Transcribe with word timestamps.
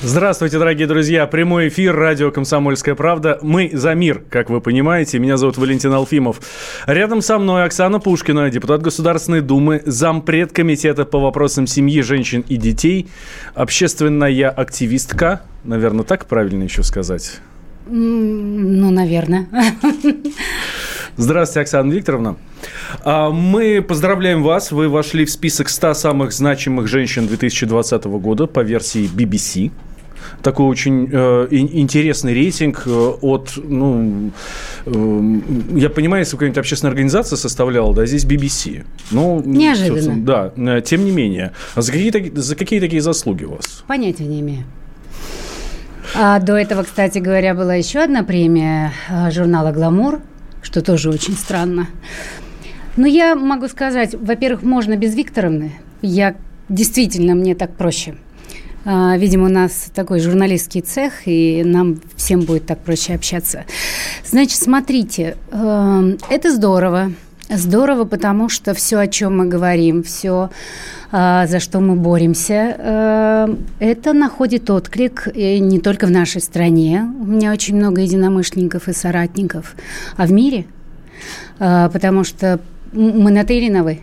Здравствуйте, 0.00 0.60
дорогие 0.60 0.86
друзья. 0.86 1.26
Прямой 1.26 1.66
эфир 1.66 1.96
радио 1.96 2.30
«Комсомольская 2.30 2.94
правда». 2.94 3.40
Мы 3.42 3.68
за 3.72 3.94
мир, 3.94 4.22
как 4.30 4.48
вы 4.48 4.60
понимаете. 4.60 5.18
Меня 5.18 5.36
зовут 5.36 5.58
Валентин 5.58 5.92
Алфимов. 5.92 6.40
Рядом 6.86 7.20
со 7.20 7.36
мной 7.36 7.64
Оксана 7.64 7.98
Пушкина, 7.98 8.48
депутат 8.48 8.80
Государственной 8.80 9.40
Думы, 9.40 9.82
зампред 9.84 10.52
комитета 10.52 11.04
по 11.04 11.18
вопросам 11.18 11.66
семьи, 11.66 12.00
женщин 12.02 12.44
и 12.48 12.56
детей, 12.56 13.08
общественная 13.54 14.50
активистка, 14.50 15.42
наверное, 15.64 16.04
так 16.04 16.26
правильно 16.26 16.62
еще 16.62 16.84
сказать? 16.84 17.40
Ну, 17.88 18.90
наверное. 18.90 19.46
Здравствуйте, 21.16 21.62
Оксана 21.62 21.92
Викторовна. 21.92 22.36
А, 23.02 23.30
мы 23.30 23.82
поздравляем 23.82 24.42
вас. 24.42 24.70
Вы 24.70 24.88
вошли 24.88 25.24
в 25.24 25.30
список 25.30 25.68
100 25.68 25.94
самых 25.94 26.32
значимых 26.32 26.86
женщин 26.86 27.26
2020 27.26 28.04
года 28.04 28.46
по 28.46 28.60
версии 28.60 29.10
BBC 29.12 29.72
такой 30.42 30.66
очень 30.66 31.08
э, 31.10 31.48
интересный 31.50 32.34
рейтинг 32.34 32.82
э, 32.86 32.90
от, 32.90 33.52
ну, 33.56 34.30
э, 34.86 35.40
я 35.76 35.90
понимаю, 35.90 36.22
если 36.22 36.32
какая-нибудь 36.32 36.58
общественная 36.58 36.90
организация 36.90 37.36
составляла, 37.36 37.94
да, 37.94 38.06
здесь 38.06 38.24
BBC. 38.24 38.84
Ну, 39.10 39.42
Неожиданно. 39.44 40.24
Да, 40.24 40.52
э, 40.56 40.82
тем 40.82 41.04
не 41.04 41.10
менее. 41.10 41.52
А 41.74 41.82
за 41.82 41.92
какие, 41.92 42.32
за 42.34 42.56
какие 42.56 42.80
такие 42.80 43.02
заслуги 43.02 43.44
у 43.44 43.52
вас? 43.52 43.84
Понятия 43.86 44.24
не 44.24 44.40
имею. 44.40 44.64
А 46.14 46.38
до 46.40 46.54
этого, 46.54 46.82
кстати 46.82 47.18
говоря, 47.18 47.54
была 47.54 47.74
еще 47.74 48.00
одна 48.00 48.22
премия 48.22 48.92
э, 49.08 49.30
журнала 49.30 49.72
«Гламур», 49.72 50.20
что 50.62 50.82
тоже 50.82 51.10
очень 51.10 51.34
странно. 51.34 51.86
Но 52.96 53.06
я 53.06 53.34
могу 53.34 53.68
сказать, 53.68 54.14
во-первых, 54.14 54.62
можно 54.62 54.96
без 54.96 55.14
Викторовны. 55.14 55.72
Я 56.02 56.34
действительно, 56.68 57.34
мне 57.34 57.54
так 57.54 57.76
проще. 57.76 58.16
А, 58.84 59.16
видимо, 59.16 59.46
у 59.46 59.50
нас 59.50 59.90
такой 59.94 60.20
журналистский 60.20 60.80
цех, 60.80 61.26
и 61.26 61.62
нам 61.64 62.00
всем 62.16 62.40
будет 62.40 62.66
так 62.66 62.78
проще 62.78 63.14
общаться. 63.14 63.64
Значит, 64.24 64.58
смотрите, 64.58 65.36
э, 65.50 66.16
это 66.30 66.52
здорово. 66.52 67.12
Здорово, 67.50 68.04
потому 68.04 68.50
что 68.50 68.74
все, 68.74 68.98
о 68.98 69.06
чем 69.06 69.38
мы 69.38 69.46
говорим, 69.46 70.02
все, 70.02 70.50
а, 71.10 71.46
за 71.46 71.60
что 71.60 71.80
мы 71.80 71.96
боремся, 71.96 72.76
э, 72.78 73.54
это 73.78 74.12
находит 74.12 74.68
отклик 74.68 75.28
не 75.34 75.80
только 75.80 76.06
в 76.06 76.10
нашей 76.10 76.42
стране. 76.42 77.10
У 77.20 77.24
меня 77.24 77.52
очень 77.52 77.76
много 77.76 78.02
единомышленников 78.02 78.88
и 78.88 78.92
соратников, 78.92 79.76
а 80.18 80.26
в 80.26 80.32
мире. 80.32 80.66
А, 81.58 81.88
потому 81.88 82.22
что 82.22 82.60
мы 82.92 83.30
на 83.30 83.44
ты 83.44 83.56
или 83.56 83.70
на 83.70 83.82
вы? 83.82 84.00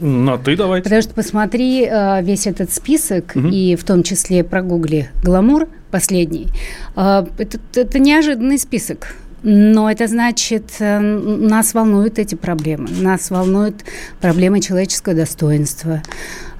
На 0.00 0.36
ты 0.38 0.56
давайте. 0.56 0.82
Потому 0.84 1.02
что 1.02 1.14
посмотри 1.14 1.86
а, 1.86 2.20
весь 2.22 2.48
этот 2.48 2.72
список, 2.72 3.32
угу. 3.36 3.48
и 3.48 3.76
в 3.76 3.84
том 3.84 4.02
числе 4.02 4.42
прогугли 4.42 5.10
«Гламур» 5.22 5.68
последний. 5.92 6.46
Это, 6.94 7.58
это 7.74 7.98
неожиданный 7.98 8.58
список. 8.58 9.14
Но 9.42 9.90
это 9.90 10.06
значит, 10.06 10.76
э, 10.80 10.98
нас 10.98 11.72
волнуют 11.72 12.18
эти 12.18 12.34
проблемы. 12.34 12.88
Нас 13.00 13.30
волнуют 13.30 13.84
проблемы 14.20 14.60
человеческого 14.60 15.14
достоинства, 15.14 16.02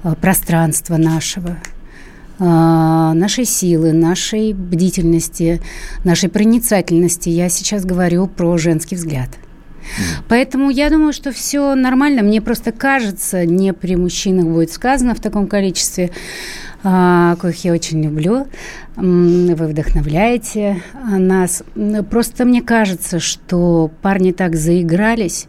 э, 0.03 0.15
пространства 0.19 0.97
нашего 0.97 1.57
э, 2.39 2.43
нашей 2.43 3.45
силы, 3.45 3.93
нашей 3.93 4.53
бдительности, 4.53 5.61
нашей 6.03 6.29
проницательности. 6.29 7.29
Я 7.29 7.49
сейчас 7.49 7.85
говорю 7.85 8.25
про 8.27 8.57
женский 8.57 8.95
взгляд. 8.95 9.29
Поэтому 10.27 10.69
я 10.69 10.89
думаю, 10.89 11.13
что 11.13 11.31
все 11.31 11.75
нормально. 11.75 12.23
Мне 12.23 12.41
просто 12.41 12.71
кажется, 12.71 13.45
не 13.45 13.73
при 13.73 13.95
мужчинах 13.95 14.45
будет 14.45 14.71
сказано 14.71 15.15
в 15.15 15.19
таком 15.19 15.47
количестве, 15.47 16.11
коих 16.83 17.63
я 17.63 17.73
очень 17.73 18.03
люблю. 18.03 18.47
Вы 18.95 19.55
вдохновляете 19.55 20.81
нас. 20.93 21.63
Просто 22.09 22.45
мне 22.45 22.61
кажется, 22.61 23.19
что 23.19 23.91
парни 24.01 24.31
так 24.31 24.55
заигрались 24.55 25.47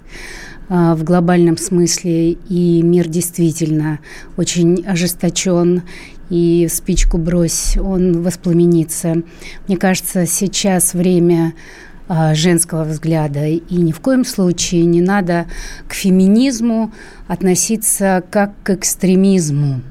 а, 0.68 0.94
в 0.94 1.04
глобальном 1.04 1.58
смысле, 1.58 2.32
и 2.32 2.82
мир 2.82 3.08
действительно 3.08 3.98
очень 4.36 4.84
ожесточен, 4.86 5.82
и 6.30 6.66
спичку 6.72 7.18
брось, 7.18 7.76
он 7.76 8.22
воспламенится. 8.22 9.22
Мне 9.68 9.76
кажется, 9.76 10.24
сейчас 10.24 10.94
время 10.94 11.52
а, 12.08 12.34
женского 12.34 12.84
взгляда. 12.84 13.46
И 13.46 13.74
ни 13.76 13.92
в 13.92 14.00
коем 14.00 14.24
случае 14.24 14.84
не 14.86 15.02
надо 15.02 15.46
к 15.88 15.92
феминизму 15.92 16.92
относиться 17.28 18.22
как 18.30 18.52
к 18.62 18.70
экстремизму, 18.70 19.82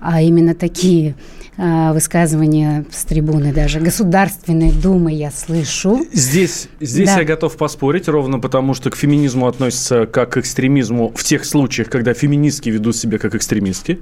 а 0.00 0.20
именно 0.20 0.54
такие 0.54 1.14
а, 1.56 1.92
высказывания 1.92 2.84
с 2.90 3.04
трибуны 3.04 3.52
даже 3.52 3.78
Государственной 3.78 4.72
Думы 4.72 5.12
я 5.12 5.30
слышу. 5.30 6.04
Здесь, 6.12 6.68
здесь 6.80 7.08
да. 7.08 7.20
я 7.20 7.24
готов 7.24 7.56
поспорить, 7.56 8.08
ровно 8.08 8.40
потому, 8.40 8.74
что 8.74 8.90
к 8.90 8.96
феминизму 8.96 9.46
относятся 9.46 10.06
как 10.06 10.32
к 10.32 10.36
экстремизму 10.38 11.12
в 11.14 11.22
тех 11.22 11.44
случаях, 11.44 11.88
когда 11.90 12.12
феминистки 12.12 12.70
ведут 12.70 12.96
себя 12.96 13.18
как 13.18 13.36
экстремистки. 13.36 14.00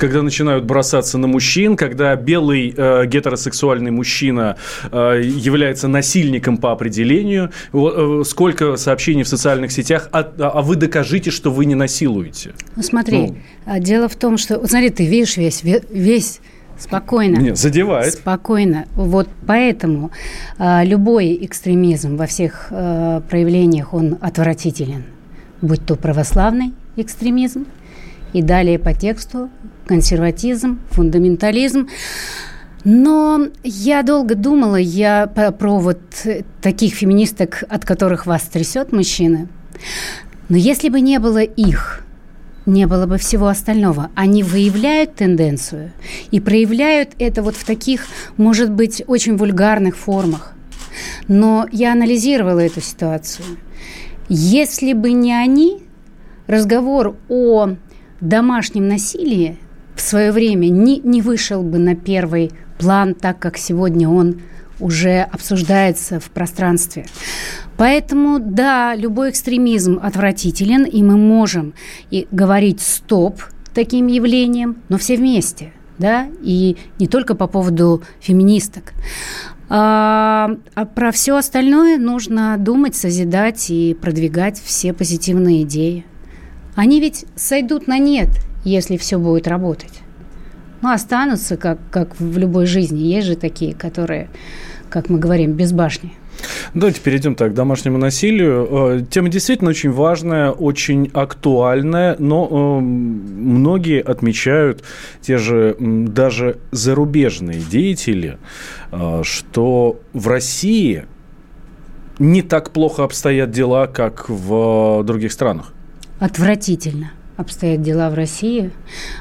Когда 0.00 0.22
начинают 0.22 0.64
бросаться 0.64 1.18
на 1.18 1.26
мужчин, 1.26 1.76
когда 1.76 2.14
белый 2.16 2.74
э, 2.76 3.06
гетеросексуальный 3.06 3.90
мужчина 3.90 4.56
э, 4.90 5.22
является 5.24 5.88
насильником 5.88 6.58
по 6.58 6.72
определению. 6.72 7.50
Э, 7.72 8.22
сколько 8.24 8.76
сообщений 8.76 9.22
в 9.22 9.28
социальных 9.28 9.72
сетях, 9.72 10.08
а, 10.12 10.20
а 10.38 10.62
вы 10.62 10.76
докажите, 10.76 11.30
что 11.30 11.50
вы 11.50 11.64
не 11.64 11.74
насилуете. 11.74 12.52
Ну 12.76 12.82
смотри, 12.82 13.18
ну. 13.18 13.36
А 13.66 13.80
дело 13.80 14.08
в 14.08 14.16
том, 14.16 14.38
что, 14.38 14.58
вот 14.58 14.70
смотри, 14.70 14.90
ты 14.90 15.06
видишь 15.06 15.36
весь, 15.36 15.62
весь 15.62 16.40
Спокойно. 16.78 17.38
Нет, 17.38 17.58
задевает. 17.58 18.14
Спокойно. 18.14 18.86
Вот 18.94 19.28
поэтому 19.46 20.12
э, 20.58 20.84
любой 20.84 21.36
экстремизм 21.44 22.16
во 22.16 22.26
всех 22.26 22.68
э, 22.70 23.20
проявлениях, 23.28 23.92
он 23.92 24.16
отвратителен. 24.20 25.04
Будь 25.60 25.84
то 25.84 25.96
православный 25.96 26.72
экстремизм, 26.96 27.66
и 28.32 28.42
далее 28.42 28.78
по 28.78 28.94
тексту 28.94 29.50
консерватизм, 29.86 30.80
фундаментализм. 30.90 31.88
Но 32.84 33.48
я 33.64 34.02
долго 34.02 34.34
думала 34.34 34.76
я 34.76 35.26
про, 35.26 35.50
про 35.50 35.78
вот 35.78 36.00
таких 36.62 36.94
феминисток, 36.94 37.64
от 37.68 37.84
которых 37.84 38.26
вас 38.26 38.42
трясет 38.42 38.92
мужчины. 38.92 39.48
Но 40.48 40.56
если 40.56 40.88
бы 40.88 41.00
не 41.00 41.18
было 41.18 41.42
их, 41.42 42.04
не 42.68 42.86
было 42.86 43.06
бы 43.06 43.18
всего 43.18 43.48
остального. 43.48 44.10
Они 44.14 44.42
выявляют 44.42 45.16
тенденцию 45.16 45.92
и 46.30 46.38
проявляют 46.38 47.10
это 47.18 47.42
вот 47.42 47.56
в 47.56 47.64
таких, 47.64 48.06
может 48.36 48.70
быть, 48.70 49.02
очень 49.06 49.36
вульгарных 49.36 49.96
формах. 49.96 50.52
Но 51.28 51.66
я 51.72 51.92
анализировала 51.92 52.60
эту 52.60 52.80
ситуацию. 52.80 53.46
Если 54.28 54.92
бы 54.92 55.12
не 55.12 55.32
они, 55.32 55.82
разговор 56.46 57.16
о 57.28 57.70
домашнем 58.20 58.88
насилии 58.88 59.58
в 59.94 60.00
свое 60.00 60.32
время 60.32 60.68
не, 60.68 61.00
не 61.00 61.22
вышел 61.22 61.62
бы 61.62 61.78
на 61.78 61.94
первый 61.96 62.52
план, 62.78 63.14
так 63.14 63.38
как 63.38 63.58
сегодня 63.58 64.08
он 64.08 64.40
уже 64.80 65.22
обсуждается 65.22 66.20
в 66.20 66.30
пространстве. 66.30 67.06
Поэтому, 67.76 68.38
да, 68.38 68.94
любой 68.94 69.30
экстремизм 69.30 69.98
отвратителен, 70.02 70.84
и 70.84 71.02
мы 71.02 71.16
можем 71.16 71.74
и 72.10 72.28
говорить 72.30 72.80
«стоп» 72.80 73.42
таким 73.74 74.06
явлениям, 74.06 74.78
но 74.88 74.98
все 74.98 75.16
вместе, 75.16 75.72
да, 75.98 76.28
и 76.42 76.76
не 76.98 77.08
только 77.08 77.34
по 77.34 77.46
поводу 77.46 78.02
феминисток. 78.20 78.92
А, 79.68 80.50
а 80.74 80.86
про 80.86 81.12
все 81.12 81.36
остальное 81.36 81.98
нужно 81.98 82.56
думать, 82.58 82.96
созидать 82.96 83.68
и 83.70 83.94
продвигать 84.00 84.60
все 84.64 84.92
позитивные 84.92 85.62
идеи. 85.62 86.04
Они 86.78 87.00
ведь 87.00 87.24
сойдут 87.34 87.88
на 87.88 87.98
нет, 87.98 88.28
если 88.62 88.96
все 88.98 89.18
будет 89.18 89.48
работать. 89.48 90.00
Ну, 90.80 90.92
останутся, 90.92 91.56
как, 91.56 91.80
как 91.90 92.20
в 92.20 92.38
любой 92.38 92.66
жизни. 92.66 93.00
Есть 93.00 93.26
же 93.26 93.34
такие, 93.34 93.74
которые, 93.74 94.30
как 94.88 95.08
мы 95.08 95.18
говорим, 95.18 95.54
без 95.54 95.72
башни. 95.72 96.12
Давайте 96.74 97.00
перейдем 97.00 97.34
так 97.34 97.50
к 97.50 97.54
домашнему 97.54 97.98
насилию. 97.98 98.68
Э, 98.70 99.04
тема 99.10 99.28
действительно 99.28 99.70
очень 99.70 99.90
важная, 99.90 100.52
очень 100.52 101.10
актуальная, 101.12 102.14
но 102.20 102.46
э, 102.48 102.80
многие 102.80 104.00
отмечают, 104.00 104.84
те 105.20 105.36
же 105.36 105.74
даже 105.80 106.58
зарубежные 106.70 107.58
деятели, 107.58 108.38
э, 108.92 109.22
что 109.24 109.98
в 110.12 110.28
России 110.28 111.06
не 112.20 112.42
так 112.42 112.70
плохо 112.70 113.02
обстоят 113.02 113.50
дела, 113.50 113.88
как 113.88 114.28
в 114.28 115.02
других 115.02 115.32
странах. 115.32 115.72
Отвратительно 116.18 117.12
обстоят 117.36 117.82
дела 117.82 118.10
в 118.10 118.14
России. 118.14 118.72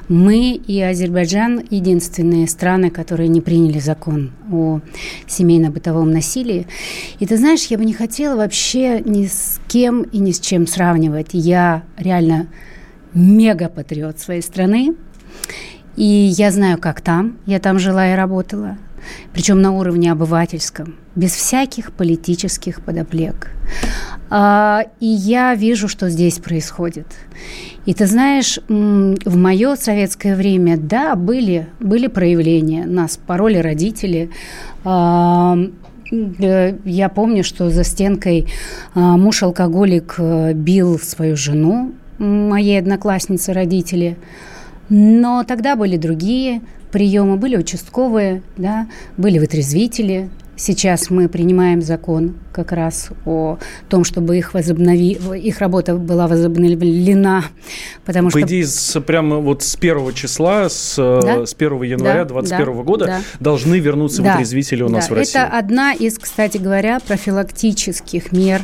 Мы 0.08 0.54
и 0.54 0.82
Азербайджан– 0.82 1.62
единственные 1.70 2.48
страны, 2.48 2.90
которые 2.90 3.28
не 3.30 3.42
приняли 3.42 3.78
закон 3.78 4.32
о 4.52 4.82
семейно-бытовом 5.28 6.12
насилии. 6.12 6.66
И 7.20 7.28
ты 7.28 7.38
знаешь, 7.38 7.66
я 7.66 7.78
бы 7.78 7.86
не 7.86 7.94
хотела 7.94 8.36
вообще 8.36 9.02
ни 9.02 9.28
с 9.28 9.62
кем 9.68 10.02
и 10.02 10.18
ни 10.18 10.32
с 10.32 10.40
чем 10.40 10.66
сравнивать. 10.66 11.30
Я 11.34 11.84
реально 11.96 12.48
мега-патриот 13.14 14.20
своей 14.20 14.42
страны. 14.42 14.96
И 15.96 16.04
я 16.04 16.52
знаю, 16.52 16.80
как 16.80 17.02
там. 17.02 17.38
Я 17.46 17.60
там 17.60 17.78
жила 17.78 18.12
и 18.12 18.16
работала 18.16 18.78
причем 19.33 19.62
на 19.62 19.71
уровне 19.71 20.12
обывательском, 20.12 20.95
без 21.15 21.31
всяких 21.31 21.92
политических 21.92 22.81
подоплек. 22.81 23.51
А, 24.30 24.83
и 25.00 25.07
я 25.07 25.56
вижу, 25.56 25.88
что 25.88 26.09
здесь 26.09 26.39
происходит. 26.39 27.07
И 27.86 27.94
ты 27.94 28.06
знаешь, 28.06 28.59
в 28.68 29.36
мое 29.38 29.75
советское 29.75 30.36
время, 30.36 30.77
да, 30.77 31.15
были, 31.15 31.68
были 31.80 32.07
проявления. 32.07 32.86
Нас 32.86 33.18
пороли 33.18 33.57
родители. 33.57 34.30
А, 34.83 35.57
я 36.12 37.09
помню, 37.09 37.44
что 37.44 37.69
за 37.69 37.83
стенкой 37.83 38.48
а, 38.94 39.18
муж-алкоголик 39.18 40.15
э, 40.18 40.54
бил 40.54 41.00
свою 41.00 41.36
жену, 41.36 41.94
моей 42.18 42.80
одноклассницы 42.80 43.54
родители. 43.54 44.18
Но 44.89 45.44
тогда 45.44 45.75
были 45.75 45.98
другие 45.98 46.62
приемы, 46.92 47.38
были 47.38 47.57
участковые, 47.57 48.42
да, 48.56 48.88
были 49.18 49.39
вытрезвители. 49.39 50.30
Сейчас 50.60 51.12
мы 51.12 51.30
принимаем 51.30 51.84
закон 51.84 52.34
как 52.51 52.72
раз 52.72 53.10
о 53.25 53.60
том, 53.89 54.04
чтобы 54.04 54.39
их, 54.39 54.56
возобнови... 54.56 55.12
их 55.36 55.60
работа 55.60 55.95
была 55.95 56.28
возобновлена. 56.28 57.44
Потому 58.04 58.30
По 58.30 58.39
что... 58.39 58.42
идее, 58.42 58.66
с, 58.66 59.00
прямо 59.01 59.38
вот 59.38 59.62
с 59.62 59.75
первого 59.75 60.13
числа, 60.13 60.68
с, 60.68 60.95
да? 60.98 61.45
с 61.45 61.54
1 61.54 61.84
января 61.84 62.25
2021 62.25 62.66
да, 62.66 62.84
года 62.84 63.06
да. 63.06 63.22
должны 63.40 63.78
вернуться 63.78 64.24
да, 64.24 64.31
вытрезвители 64.31 64.81
у 64.81 64.90
нас 64.90 65.07
да. 65.07 65.13
в 65.13 65.18
России. 65.18 65.40
Это 65.40 65.45
одна 65.45 65.94
из, 65.94 66.18
кстати 66.18 66.57
говоря, 66.57 67.00
профилактических 67.01 68.31
мер 68.31 68.63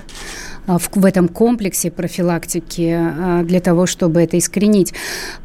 в, 0.67 0.89
в 0.95 1.05
этом 1.05 1.27
комплексе 1.27 1.91
профилактики 1.91 2.95
а, 2.95 3.43
для 3.43 3.59
того, 3.59 3.85
чтобы 3.85 4.21
это 4.21 4.37
искоренить. 4.37 4.93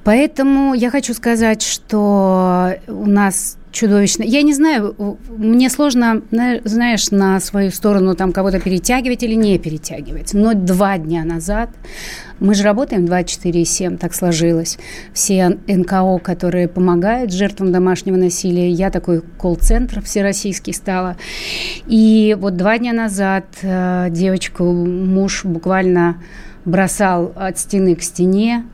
Поэтому 0.05 0.75
я 0.75 0.91
хочу 0.91 1.15
сказать, 1.15 1.63
что 1.63 2.75
у 2.87 3.07
нас 3.07 3.57
чудовищно. 3.79 4.25
Я 4.25 4.43
не 4.43 4.55
знаю, 4.55 5.19
мне 5.29 5.71
сложно, 5.71 6.23
знаешь, 6.65 7.11
на 7.11 7.39
свою 7.39 7.71
сторону 7.71 8.15
там 8.15 8.33
кого-то 8.33 8.59
перетягивать 8.59 9.23
или 9.23 9.35
не 9.35 9.59
перетягивать. 9.59 10.35
Но 10.35 10.55
два 10.55 10.99
дня 10.99 11.25
назад 11.25 11.71
мы 12.41 12.55
же 12.55 12.65
работаем 12.65 13.05
24,7, 13.05 13.97
так 13.97 14.15
сложилось. 14.15 14.79
Все 15.13 15.59
НКО, 15.69 16.19
которые 16.19 16.67
помогают 16.67 17.33
жертвам 17.33 17.71
домашнего 17.71 18.17
насилия, 18.17 18.69
я 18.71 18.91
такой 18.91 19.23
колл-центр 19.39 20.03
всероссийский 20.03 20.73
стала. 20.73 21.17
И 21.87 22.37
вот 22.39 22.57
два 22.57 22.79
дня 22.79 22.93
назад 22.93 23.45
э, 23.63 24.09
девочку 24.11 24.65
муж 24.65 25.45
буквально 25.45 26.21
бросал 26.65 27.33
от 27.37 27.59
стены 27.59 27.95
к 27.95 28.03
стене, 28.03 28.65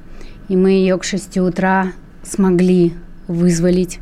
и 0.48 0.56
мы 0.56 0.70
ее 0.70 0.98
к 0.98 1.04
6 1.04 1.38
утра 1.38 1.92
смогли 2.22 2.94
вызволить 3.28 3.98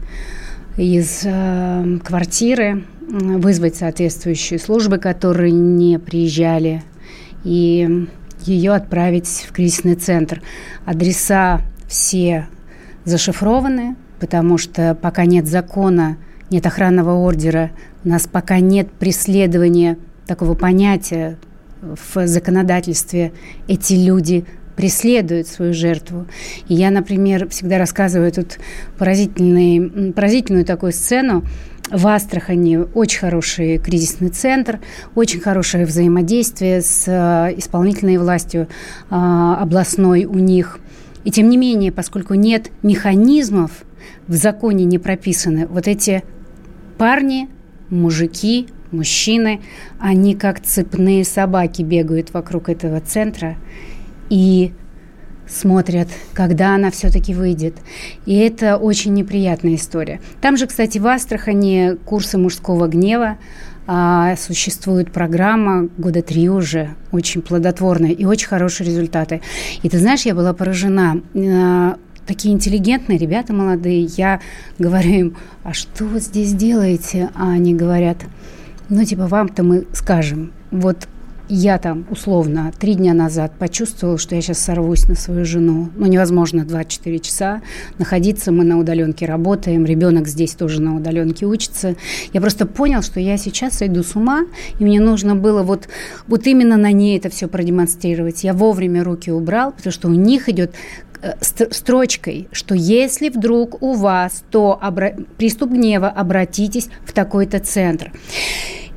из 0.77 1.23
э, 1.25 1.99
квартиры, 2.05 2.85
вызвать 3.09 3.77
соответствующие 3.77 4.59
службы, 4.59 4.99
которые 4.99 5.53
не 5.53 5.99
приезжали, 5.99 6.83
и 7.45 8.09
ее 8.41 8.73
отправить 8.73 9.47
в 9.49 9.53
кризисный 9.53 9.97
центр. 9.97 10.43
Адреса 10.85 11.61
все 11.89 12.49
зашифрованы, 13.05 13.97
потому 14.19 14.57
что 14.57 14.95
пока 14.95 15.27
нет 15.27 15.47
закона, 15.47 16.17
нет 16.51 16.67
охранного 16.67 17.15
ордера, 17.15 17.71
у 18.05 18.09
нас 18.09 18.27
пока 18.27 18.61
нет 18.61 18.91
преследования 18.93 19.99
такого 20.27 20.55
понятия 20.55 21.37
в 21.81 22.27
законодательстве. 22.27 23.33
Эти 23.69 23.95
люди 23.95 24.45
преследует 24.77 25.47
свою 25.47 25.73
жертву. 25.73 26.27
И 26.69 26.75
я, 26.75 26.91
например, 26.91 27.49
всегда 27.49 27.79
рассказываю 27.79 28.33
тут 28.33 28.59
поразительный, 28.99 30.13
поразительную 30.13 30.65
такую 30.65 30.93
сцену. 30.93 31.45
В 31.91 32.07
Астрахани 32.07 32.79
очень 32.95 33.19
хороший 33.19 33.79
кризисный 33.79 34.31
центр, 34.31 34.81
очень 35.15 35.41
хорошее 35.41 35.85
взаимодействие 35.85 36.81
с 36.81 37.05
э, 37.07 37.55
исполнительной 37.59 38.17
властью 38.17 38.69
э, 39.11 39.15
областной 39.15 40.25
у 40.25 40.35
них. 40.35 40.79
И 41.25 41.31
тем 41.31 41.51
не 41.51 41.57
менее, 41.57 41.93
поскольку 41.93 42.35
нет 42.35 42.71
механизмов, 42.83 43.71
в 44.27 44.35
законе 44.35 44.85
не 44.85 44.99
прописаны, 44.99 45.67
вот 45.67 45.87
эти 45.87 46.23
парни, 46.97 47.49
мужики, 47.91 48.69
мужчины, 48.91 49.61
они 49.99 50.35
как 50.35 50.61
цепные 50.61 51.25
собаки 51.25 51.83
бегают 51.83 52.33
вокруг 52.33 52.69
этого 52.69 53.01
центра 53.01 53.57
и 54.33 54.73
смотрят, 55.47 56.09
когда 56.33 56.75
она 56.75 56.91
все-таки 56.91 57.35
выйдет. 57.35 57.75
И 58.25 58.35
это 58.35 58.79
очень 58.79 59.13
неприятная 59.13 59.75
история. 59.75 60.23
Там 60.41 60.57
же, 60.57 60.67
кстати, 60.67 60.97
в 60.97 61.07
Астрахани 61.07 61.99
курсы 62.07 62.39
мужского 62.39 62.89
гнева 62.89 63.37
а, 63.87 64.35
существует 64.37 65.13
программа 65.13 65.91
года 65.99 66.23
три 66.23 66.49
уже, 66.49 66.95
очень 67.11 67.43
плодотворная 67.43 68.13
и 68.13 68.25
очень 68.25 68.49
хорошие 68.49 68.87
результаты. 68.87 69.43
И 69.83 69.91
ты 69.91 69.99
знаешь, 69.99 70.23
я 70.23 70.35
была 70.35 70.55
поражена. 70.55 71.21
А, 71.35 71.99
такие 72.27 72.55
интеллигентные 72.55 73.19
ребята 73.19 73.53
молодые. 73.53 74.05
Я 74.17 74.41
говорю 74.79 75.11
им, 75.11 75.37
а 75.63 75.75
что 75.75 76.07
вы 76.07 76.21
здесь 76.21 76.55
делаете? 76.55 77.29
А 77.35 77.51
они 77.51 77.75
говорят, 77.75 78.17
ну, 78.89 79.05
типа, 79.05 79.27
вам-то 79.27 79.63
мы 79.63 79.87
скажем. 79.93 80.53
Вот 80.71 81.07
я 81.49 81.79
там 81.79 82.07
условно 82.11 82.73
три 82.79 82.95
дня 82.95 83.15
назад 83.15 83.53
почувствовала, 83.59 84.19
что 84.19 84.35
я 84.35 84.43
сейчас 84.43 84.59
сорвусь 84.59 85.09
на 85.09 85.15
свою 85.15 85.45
жену. 85.45 85.91
Ну, 85.97 86.07
невозможно 86.07 86.65
24 86.65 87.19
часа 87.19 87.63
находиться, 87.99 88.53
мы 88.53 88.65
на 88.65 88.79
удаленке 88.79 89.27
работаем, 89.27 89.85
ребенок 89.85 90.29
здесь 90.29 90.55
тоже 90.55 90.81
на 90.81 90.97
удаленке 90.97 91.47
учится. 91.47 91.97
Я 92.33 92.41
просто 92.41 92.67
понял, 92.67 93.03
что 93.03 93.21
я 93.21 93.37
сейчас 93.37 93.79
сойду 93.79 94.03
с 94.03 94.15
ума, 94.17 94.47
и 94.79 94.85
мне 94.85 95.01
нужно 95.01 95.35
было 95.35 95.63
вот, 95.63 95.89
вот 96.27 96.47
именно 96.47 96.77
на 96.77 96.93
ней 96.93 97.19
это 97.19 97.29
все 97.29 97.49
продемонстрировать. 97.49 98.45
Я 98.45 98.55
вовремя 98.55 99.05
руки 99.05 99.31
убрал, 99.31 99.73
потому 99.73 99.93
что 99.93 100.09
у 100.09 100.15
них 100.15 100.49
идет 100.49 100.75
э, 101.23 101.33
строчкой, 101.41 102.49
что 102.53 102.75
если 102.75 103.29
вдруг 103.29 103.83
у 103.83 103.95
вас 103.95 104.45
то 104.51 104.79
обра- 104.83 105.27
приступ 105.37 105.71
гнева, 105.71 106.09
обратитесь 106.09 106.89
в 107.05 107.13
такой-то 107.13 107.59
центр. 107.59 108.13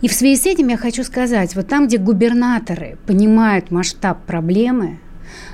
И 0.02 0.08
в 0.08 0.14
связи 0.14 0.36
с 0.36 0.46
этим 0.46 0.68
я 0.68 0.78
хочу 0.78 1.04
сказать, 1.04 1.56
вот 1.56 1.68
там, 1.68 1.88
где 1.88 1.98
губернаторы 1.98 2.98
понимают 3.06 3.72
масштаб 3.72 4.26
проблемы, 4.26 5.00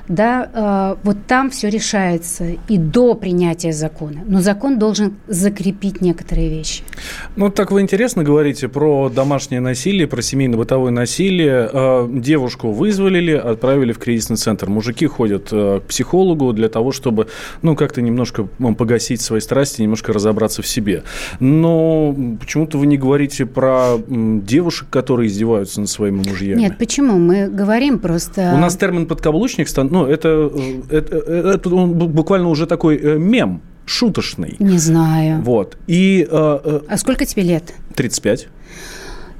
да, 0.08 0.50
э, 0.54 0.96
вот 1.04 1.18
там 1.28 1.50
все 1.50 1.70
решается 1.70 2.46
и 2.68 2.78
до 2.78 3.16
принятия 3.16 3.72
закона. 3.72 4.22
Но 4.28 4.42
закон 4.42 4.80
должен 4.80 5.16
закрепить 5.28 6.02
некоторые 6.02 6.50
вещи. 6.50 6.84
Ну, 7.36 7.50
так 7.50 7.72
вы 7.72 7.82
интересно 7.82 8.24
говорите 8.24 8.68
про 8.68 9.10
домашнее 9.10 9.62
насилие, 9.62 10.08
про 10.08 10.22
семейно-бытовое 10.22 10.92
насилие. 10.92 11.70
Э, 11.72 12.08
девушку 12.12 12.72
вызволили, 12.72 13.34
отправили 13.34 13.94
в 13.94 14.00
кризисный 14.00 14.38
центр. 14.38 14.70
Мужики 14.70 15.06
ходят 15.06 15.50
э, 15.52 15.80
к 15.80 15.88
психологу 15.88 16.54
для 16.54 16.70
того, 16.70 16.92
чтобы, 16.92 17.28
ну, 17.62 17.76
как-то 17.76 18.02
немножко 18.02 18.44
погасить 18.78 19.22
свои 19.22 19.40
страсти, 19.40 19.82
немножко 19.82 20.14
разобраться 20.14 20.62
в 20.62 20.68
себе. 20.68 21.04
Но 21.40 22.16
почему-то 22.40 22.78
вы 22.78 22.88
не 22.88 22.98
говорите 22.98 23.46
про 23.46 23.98
девушек, 24.08 24.88
которые 24.90 25.28
издеваются 25.28 25.80
над 25.80 25.90
своими 25.90 26.18
мужьями. 26.18 26.60
Нет, 26.60 26.78
почему? 26.78 27.18
Мы 27.18 27.48
говорим 27.48 28.00
просто... 28.00 28.52
У 28.56 28.58
нас 28.58 28.76
термин 28.76 29.06
подкаблучник, 29.06 29.68
ну, 29.78 29.90
ну, 29.90 30.06
это, 30.06 30.52
это, 30.90 31.16
это 31.16 31.70
он 31.70 31.94
буквально 31.94 32.50
уже 32.50 32.66
такой 32.66 32.98
э, 32.98 33.18
мем 33.18 33.62
шуточный. 33.86 34.56
Не 34.60 34.78
знаю. 34.78 35.42
Вот. 35.42 35.78
И, 35.88 36.28
э, 36.30 36.60
э 36.64 36.82
а 36.88 36.98
сколько 36.98 37.26
тебе 37.26 37.44
лет? 37.44 37.74
35. 37.96 38.48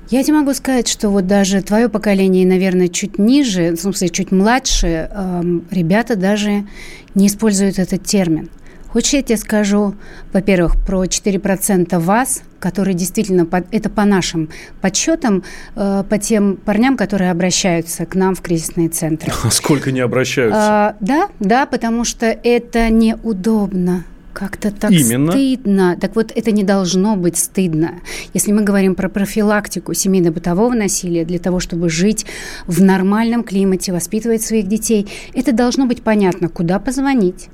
Я 0.10 0.24
тебе 0.24 0.38
могу 0.38 0.54
сказать, 0.54 0.90
что 0.90 1.10
вот 1.10 1.26
даже 1.26 1.62
твое 1.62 1.88
поколение, 1.88 2.46
наверное, 2.46 2.90
чуть 2.90 3.18
ниже, 3.18 3.72
в 3.72 3.78
смысле, 3.78 4.10
чуть 4.10 4.32
младше, 4.32 5.10
э, 5.10 5.42
ребята 5.72 6.18
даже 6.18 6.68
не 7.16 7.28
используют 7.28 7.80
этот 7.80 8.04
термин. 8.04 8.50
Хочешь, 8.92 9.14
я 9.14 9.22
тебе 9.22 9.38
скажу, 9.38 9.96
во-первых, 10.34 10.76
про 10.86 11.06
4% 11.06 11.98
вас, 12.00 12.44
которые 12.60 12.94
действительно, 12.94 13.48
это 13.72 13.90
по 13.90 14.04
нашим 14.04 14.50
подсчетам, 14.82 15.44
э, 15.76 16.04
по 16.10 16.18
тем 16.18 16.58
парням, 16.58 16.98
которые 16.98 17.32
обращаются 17.32 18.06
к 18.06 18.16
нам 18.16 18.36
в 18.36 18.42
кризисные 18.42 18.90
центры. 18.90 19.32
Сколько 19.50 19.94
не 19.94 20.02
обращаются? 20.02 20.60
А, 20.62 20.96
да, 21.00 21.30
да, 21.40 21.66
потому 21.66 22.04
что 22.04 22.26
это 22.26 22.90
неудобно. 22.90 24.04
Как-то 24.34 24.72
так 24.72 24.92
Именно. 24.92 25.32
стыдно. 25.32 25.98
Так 26.00 26.16
вот, 26.16 26.32
это 26.34 26.52
не 26.52 26.64
должно 26.64 27.18
быть 27.18 27.38
стыдно. 27.38 27.96
Если 28.34 28.54
мы 28.54 28.64
говорим 28.64 28.96
про 28.96 29.10
профилактику 29.10 29.94
семейно-бытового 29.94 30.74
насилия 30.74 31.26
для 31.26 31.38
того, 31.38 31.60
чтобы 31.60 31.90
жить 31.90 32.26
в 32.66 32.82
нормальном 32.82 33.44
климате, 33.44 33.92
воспитывать 33.92 34.42
своих 34.42 34.68
детей, 34.68 35.10
это 35.34 35.52
должно 35.52 35.86
быть 35.86 36.02
понятно, 36.02 36.48
куда 36.48 36.80
позвонить, 36.80 37.50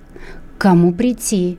кому 0.57 0.93
прийти, 0.93 1.57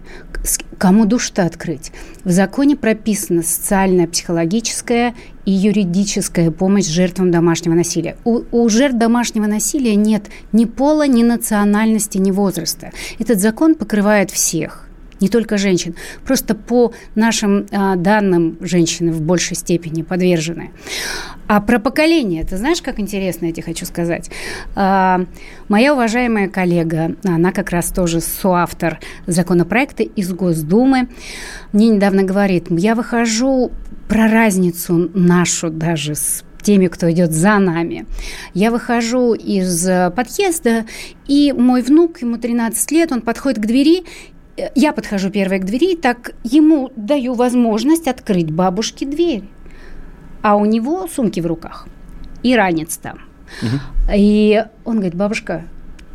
кому 0.79 1.07
душ-то 1.07 1.45
открыть. 1.45 1.93
В 2.25 2.31
законе 2.31 2.77
прописана 2.77 3.43
социальная, 3.43 4.07
психологическая 4.07 5.15
и 5.45 5.53
юридическая 5.53 6.51
помощь 6.51 6.87
жертвам 6.87 7.31
домашнего 7.31 7.75
насилия. 7.75 8.17
У, 8.25 8.43
у 8.51 8.69
жертв 8.69 8.99
домашнего 8.99 9.47
насилия 9.47 9.95
нет 9.95 10.27
ни 10.53 10.65
пола, 10.65 11.07
ни 11.07 11.23
национальности, 11.23 12.19
ни 12.19 12.31
возраста. 12.31 12.91
Этот 13.19 13.41
закон 13.41 13.75
покрывает 13.75 14.31
всех 14.31 14.88
не 15.21 15.29
только 15.29 15.59
женщин. 15.59 15.95
Просто 16.25 16.55
по 16.55 16.93
нашим 17.15 17.67
а, 17.71 17.97
данным 17.97 18.57
женщины 18.61 19.13
в 19.13 19.21
большей 19.21 19.57
степени 19.57 20.03
подвержены. 20.03 20.71
А 21.47 21.61
про 21.61 21.79
поколение, 21.79 22.45
ты 22.45 22.57
знаешь, 22.59 22.83
как 22.83 23.01
интересно 23.01 23.47
я 23.47 23.53
тебе 23.53 23.63
хочу 23.63 23.87
сказать? 23.87 24.31
А, 24.75 25.25
моя 25.69 25.95
уважаемая 25.95 26.49
коллега, 26.49 27.17
она 27.25 27.53
как 27.53 27.71
раз 27.71 27.91
тоже 27.91 28.21
соавтор 28.21 29.01
законопроекта 29.27 30.03
из 30.03 30.33
Госдумы, 30.33 31.09
мне 31.73 31.89
недавно 31.89 32.23
говорит, 32.23 32.67
я 32.71 32.95
выхожу 32.95 33.73
про 34.09 34.29
разницу 34.29 35.11
нашу 35.15 35.71
даже 35.71 36.15
с 36.15 36.45
теми, 36.63 36.89
кто 36.89 37.11
идет 37.11 37.33
за 37.33 37.59
нами. 37.59 38.07
Я 38.53 38.71
выхожу 38.71 39.35
из 39.35 39.87
э, 39.89 40.11
подъезда, 40.15 40.85
и 41.27 41.53
мой 41.53 41.83
внук, 41.83 42.21
ему 42.21 42.37
13 42.37 42.91
лет, 42.93 43.13
он 43.13 43.23
подходит 43.23 43.59
к 43.59 43.67
двери 43.67 44.05
я 44.75 44.93
подхожу 44.93 45.31
первой 45.31 45.59
к 45.59 45.65
двери, 45.65 45.97
так 45.97 46.33
ему 46.45 46.91
даю 46.97 47.35
возможность 47.35 48.09
открыть 48.09 48.51
бабушке 48.51 49.07
дверь. 49.07 49.45
А 50.43 50.57
у 50.57 50.65
него 50.65 51.07
сумки 51.09 51.41
в 51.41 51.47
руках 51.47 51.89
и 52.43 52.55
ранец 52.55 52.97
там. 52.97 53.21
Угу. 53.63 54.13
И 54.15 54.65
он 54.85 54.97
говорит, 54.97 55.15
бабушка, 55.15 55.65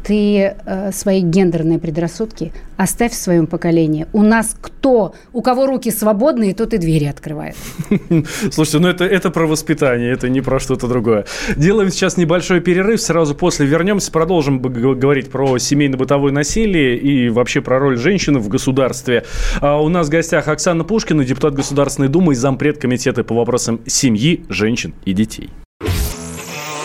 ты 0.04 0.56
э, 0.66 0.92
свои 0.92 1.22
гендерные 1.22 1.80
предрассудки 1.80 2.52
оставь 2.78 3.14
в 3.14 3.16
своем 3.16 3.48
поколении. 3.48 4.08
У 4.14 4.22
нас 4.22 4.56
кто, 4.60 5.16
у 5.32 5.42
кого 5.42 5.66
руки 5.66 5.92
свободные, 5.92 6.54
тот 6.54 6.74
и 6.74 6.78
двери 6.78 7.06
открывает. 7.06 7.56
Слушайте, 8.52 8.80
ну 8.80 8.88
это, 8.88 9.06
это 9.06 9.32
про 9.32 9.48
воспитание, 9.48 10.12
это 10.12 10.30
не 10.30 10.42
про 10.42 10.60
что-то 10.60 10.88
другое. 10.88 11.26
Делаем 11.56 11.90
сейчас 11.90 12.18
небольшой 12.18 12.60
перерыв, 12.60 13.02
сразу 13.02 13.36
после 13.36 13.66
вернемся, 13.66 14.12
продолжим 14.12 14.62
говорить 14.62 15.30
про 15.32 15.58
семейно-бытовое 15.58 16.32
насилие 16.32 16.98
и 16.98 17.30
вообще 17.30 17.62
про 17.62 17.80
роль 17.80 17.98
женщины 17.98 18.40
в 18.40 18.50
государстве. 18.50 19.24
А 19.62 19.82
у 19.82 19.90
нас 19.90 20.08
в 20.08 20.10
гостях 20.10 20.48
Оксана 20.48 20.84
Пушкина, 20.84 21.24
депутат 21.24 21.54
Государственной 21.54 22.10
Думы 22.10 22.34
и 22.34 22.36
зампред 22.36 22.78
комитета 22.78 23.24
по 23.24 23.36
вопросам 23.36 23.82
семьи, 23.86 24.44
женщин 24.50 24.94
и 25.06 25.14
детей. 25.14 25.50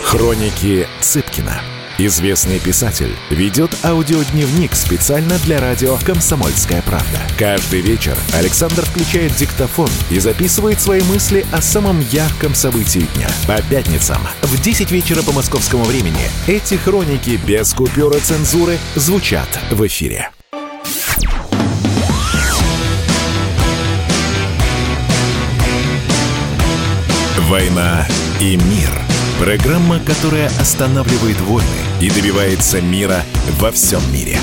Хроники 0.03 0.87
Цыпкина. 1.01 1.78
Известный 2.01 2.59
писатель 2.59 3.13
ведет 3.29 3.71
аудиодневник 3.83 4.73
специально 4.73 5.37
для 5.39 5.59
радио 5.59 5.97
«Комсомольская 6.05 6.81
правда». 6.81 7.19
Каждый 7.37 7.81
вечер 7.81 8.17
Александр 8.33 8.85
включает 8.85 9.35
диктофон 9.35 9.89
и 10.09 10.17
записывает 10.19 10.79
свои 10.79 11.01
мысли 11.01 11.45
о 11.51 11.61
самом 11.61 11.99
ярком 12.09 12.55
событии 12.55 13.05
дня. 13.15 13.27
По 13.45 13.61
пятницам 13.63 14.21
в 14.43 14.61
10 14.61 14.91
вечера 14.91 15.21
по 15.23 15.33
московскому 15.33 15.83
времени 15.83 16.31
эти 16.47 16.75
хроники 16.75 17.37
без 17.45 17.73
купюра 17.73 18.17
цензуры 18.19 18.77
звучат 18.95 19.49
в 19.69 19.85
эфире. 19.85 20.29
«Война 27.49 28.07
и 28.39 28.55
мир»– 28.55 28.89
Программа, 29.39 29.99
которая 29.99 30.47
останавливает 30.47 31.39
войны 31.39 31.65
и 32.01 32.09
добивается 32.09 32.81
мира 32.81 33.21
во 33.61 33.71
всем 33.71 34.01
мире. 34.13 34.35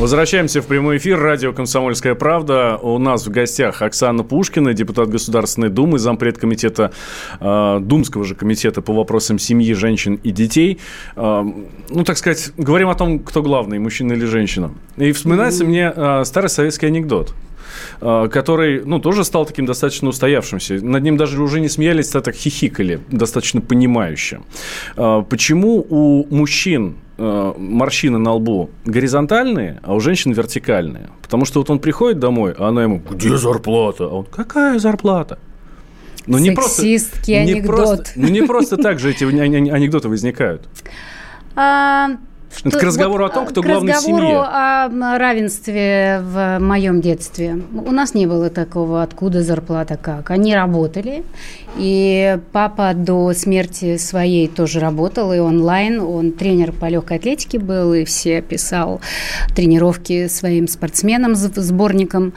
Возвращаемся 0.00 0.60
в 0.60 0.66
прямой 0.66 0.96
эфир. 0.96 1.20
Радио 1.20 1.52
«Комсомольская 1.52 2.16
правда». 2.16 2.76
У 2.76 2.98
нас 2.98 3.24
в 3.24 3.30
гостях 3.30 3.82
Оксана 3.82 4.24
Пушкина, 4.24 4.74
депутат 4.74 5.10
Государственной 5.10 5.68
Думы, 5.68 6.00
зампред 6.00 6.38
комитета, 6.38 6.90
э, 7.38 7.78
Думского 7.80 8.24
же 8.24 8.34
комитета 8.34 8.82
по 8.82 8.92
вопросам 8.92 9.38
семьи, 9.38 9.72
женщин 9.74 10.18
и 10.24 10.32
детей. 10.32 10.80
Э, 11.14 11.44
ну, 11.90 12.04
так 12.04 12.18
сказать, 12.18 12.50
говорим 12.56 12.88
о 12.88 12.96
том, 12.96 13.20
кто 13.20 13.42
главный, 13.42 13.78
мужчина 13.78 14.14
или 14.14 14.24
женщина. 14.24 14.72
И 14.96 15.12
вспоминается 15.12 15.62
mm-hmm. 15.62 15.68
мне 15.68 15.92
э, 15.94 16.24
старый 16.24 16.50
советский 16.50 16.86
анекдот. 16.86 17.32
Э, 18.00 18.28
который, 18.28 18.82
ну, 18.84 18.98
тоже 18.98 19.24
стал 19.24 19.46
таким 19.46 19.66
достаточно 19.66 20.08
устоявшимся. 20.08 20.74
Над 20.74 21.02
ним 21.02 21.16
даже 21.16 21.42
уже 21.42 21.60
не 21.60 21.68
смеялись, 21.68 22.14
а 22.14 22.20
так 22.20 22.34
хихикали, 22.34 23.00
достаточно 23.10 23.60
понимающе. 23.60 24.40
Э, 24.96 25.22
почему 25.28 25.86
у 25.88 26.26
мужчин 26.34 26.96
э, 27.18 27.52
морщины 27.56 28.18
на 28.18 28.32
лбу 28.32 28.70
горизонтальные, 28.84 29.80
а 29.82 29.94
у 29.94 30.00
женщин 30.00 30.32
вертикальные? 30.32 31.10
Потому 31.22 31.44
что 31.44 31.60
вот 31.60 31.70
он 31.70 31.78
приходит 31.78 32.18
домой, 32.18 32.54
а 32.58 32.68
она 32.68 32.82
ему, 32.82 33.02
где 33.10 33.36
зарплата? 33.36 34.04
А 34.04 34.08
он, 34.08 34.24
какая 34.24 34.78
зарплата? 34.78 35.38
Ну, 36.26 36.38
не 36.38 36.52
просто, 36.52 36.82
не 37.44 37.60
Просто, 38.06 38.12
ну, 38.16 38.28
не 38.28 38.42
просто 38.42 38.76
так 38.76 38.98
же 38.98 39.10
эти 39.10 39.24
анекдоты 39.24 40.08
возникают. 40.08 40.66
Что, 42.56 42.68
Это 42.68 42.78
к 42.78 42.82
разговору 42.82 43.24
вот, 43.24 43.32
о 43.32 43.34
том, 43.34 43.46
кто 43.46 43.62
главный 43.62 43.92
в 43.92 43.96
семье. 43.96 44.16
К 44.16 44.22
разговору 44.22 44.40
о 44.40 45.18
равенстве 45.18 46.20
в 46.22 46.58
моем 46.60 47.00
детстве. 47.00 47.58
У 47.72 47.90
нас 47.90 48.14
не 48.14 48.26
было 48.26 48.50
такого, 48.50 49.02
откуда 49.02 49.42
зарплата, 49.42 49.96
как. 50.00 50.30
Они 50.30 50.54
работали, 50.54 51.24
и 51.76 52.38
папа 52.52 52.92
до 52.94 53.32
смерти 53.34 53.96
своей 53.96 54.48
тоже 54.48 54.80
работал, 54.80 55.32
и 55.32 55.38
онлайн. 55.38 56.00
Он 56.00 56.32
тренер 56.32 56.72
по 56.72 56.86
легкой 56.86 57.18
атлетике 57.18 57.58
был, 57.58 57.92
и 57.94 58.04
все 58.04 58.40
писал 58.40 59.00
тренировки 59.54 60.28
своим 60.28 60.68
спортсменам, 60.68 61.34
сборникам. 61.34 62.34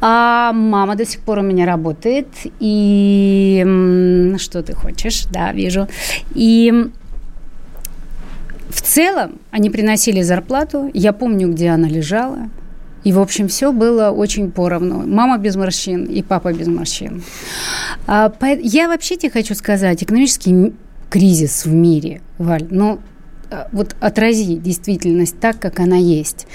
А 0.00 0.52
мама 0.52 0.96
до 0.96 1.06
сих 1.06 1.20
пор 1.20 1.38
у 1.38 1.42
меня 1.42 1.64
работает. 1.64 2.28
И 2.60 3.64
что 4.38 4.62
ты 4.62 4.74
хочешь? 4.74 5.24
Да, 5.30 5.52
вижу. 5.52 5.88
И 6.34 6.90
в 8.74 8.82
целом 8.82 9.38
они 9.50 9.70
приносили 9.70 10.20
зарплату, 10.22 10.90
я 10.92 11.12
помню, 11.12 11.52
где 11.52 11.70
она 11.70 11.88
лежала. 11.88 12.50
И, 13.04 13.12
в 13.12 13.20
общем, 13.20 13.48
все 13.48 13.70
было 13.70 14.10
очень 14.10 14.50
поровну. 14.50 15.06
Мама 15.06 15.38
без 15.38 15.56
морщин 15.56 16.04
и 16.06 16.22
папа 16.22 16.52
без 16.52 16.66
морщин. 16.66 17.22
А, 18.06 18.32
я 18.60 18.88
вообще 18.88 19.16
тебе 19.16 19.30
хочу 19.30 19.54
сказать, 19.54 20.02
экономический 20.02 20.72
кризис 21.10 21.66
в 21.66 21.72
мире, 21.72 22.22
Валь, 22.38 22.66
ну, 22.70 22.98
вот 23.72 23.96
отрази 24.00 24.56
действительность 24.56 25.38
так, 25.40 25.58
как 25.58 25.80
она 25.80 25.96
есть. 25.96 26.46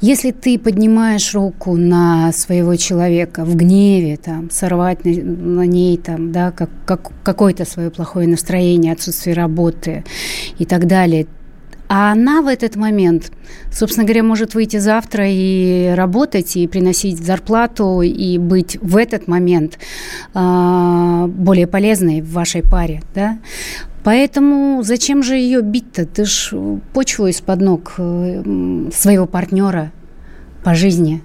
Если 0.00 0.30
ты 0.30 0.58
поднимаешь 0.58 1.34
руку 1.34 1.76
на 1.76 2.32
своего 2.32 2.76
человека 2.76 3.44
в 3.44 3.56
гневе, 3.56 4.16
там, 4.16 4.50
сорвать 4.50 5.04
на, 5.04 5.10
на 5.12 5.66
ней 5.66 5.98
там, 5.98 6.30
да, 6.30 6.52
как, 6.52 6.70
как, 6.86 7.10
какое-то 7.24 7.64
свое 7.64 7.90
плохое 7.90 8.28
настроение, 8.28 8.92
отсутствие 8.92 9.34
работы 9.34 10.04
и 10.58 10.64
так 10.64 10.86
далее, 10.86 11.26
а 11.88 12.12
она 12.12 12.42
в 12.42 12.48
этот 12.48 12.76
момент, 12.76 13.32
собственно 13.72 14.04
говоря, 14.04 14.22
может 14.22 14.54
выйти 14.54 14.76
завтра 14.76 15.24
и 15.26 15.94
работать, 15.94 16.54
и 16.56 16.66
приносить 16.66 17.18
зарплату, 17.18 18.02
и 18.02 18.36
быть 18.36 18.76
в 18.82 18.96
этот 18.96 19.26
момент 19.26 19.78
э, 20.34 21.26
более 21.28 21.66
полезной 21.66 22.20
в 22.20 22.32
вашей 22.32 22.62
паре. 22.62 23.02
Да? 23.14 23.38
Поэтому 24.08 24.82
зачем 24.84 25.22
же 25.22 25.36
ее 25.36 25.60
бить-то? 25.60 26.06
Ты 26.06 26.24
ж 26.24 26.54
почву 26.94 27.26
из-под 27.26 27.60
ног 27.60 27.92
э, 27.98 28.88
своего 28.90 29.26
партнера 29.26 29.92
по 30.64 30.74
жизни. 30.74 31.22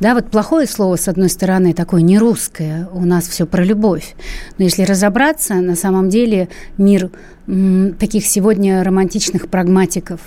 Да, 0.00 0.14
вот 0.14 0.30
плохое 0.30 0.66
слово, 0.66 0.96
с 0.96 1.08
одной 1.08 1.28
стороны, 1.28 1.74
такое 1.74 2.00
не 2.00 2.18
русское, 2.18 2.88
у 2.94 3.04
нас 3.04 3.28
все 3.28 3.44
про 3.44 3.62
любовь. 3.62 4.14
Но 4.56 4.64
если 4.64 4.84
разобраться, 4.84 5.56
на 5.56 5.76
самом 5.76 6.08
деле 6.08 6.48
мир 6.78 7.10
м, 7.46 7.96
таких 7.98 8.24
сегодня 8.24 8.82
романтичных 8.82 9.48
прагматиков, 9.48 10.20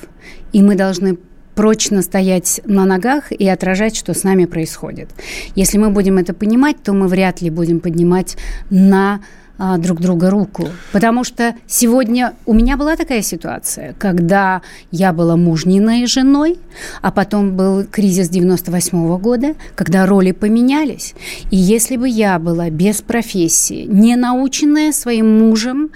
и 0.54 0.62
мы 0.62 0.76
должны 0.76 1.18
прочно 1.56 2.04
стоять 2.04 2.62
на 2.66 2.86
ногах 2.86 3.32
и 3.32 3.48
отражать, 3.48 3.96
что 3.96 4.14
с 4.14 4.24
нами 4.24 4.46
происходит. 4.46 5.10
Если 5.56 5.80
мы 5.80 5.90
будем 5.90 6.20
это 6.20 6.36
понимать, 6.36 6.76
то 6.84 6.94
мы 6.94 7.08
вряд 7.08 7.42
ли 7.42 7.50
будем 7.50 7.80
поднимать 7.80 8.38
на 8.70 9.22
а, 9.58 9.78
друг 9.78 10.02
друга 10.02 10.30
руку. 10.30 10.68
Потому 10.92 11.24
что 11.24 11.56
сегодня 11.68 12.34
у 12.46 12.54
меня 12.54 12.78
была 12.78 12.96
такая 12.96 13.22
ситуация, 13.22 13.94
когда 13.98 14.62
я 14.92 15.14
была 15.14 15.38
мужниной 15.38 16.08
женой, 16.08 16.60
а 17.02 17.12
потом 17.12 17.56
был 17.56 17.86
кризис 17.86 18.30
98 18.30 18.98
-го 18.98 19.18
года, 19.18 19.56
когда 19.76 20.06
роли 20.06 20.32
поменялись. 20.32 21.16
И 21.52 21.58
если 21.58 21.98
бы 21.98 22.10
я 22.10 22.38
была 22.40 22.70
без 22.70 23.02
профессии, 23.02 23.86
не 23.88 24.16
наученная 24.16 24.92
своим 24.92 25.40
мужем 25.40 25.90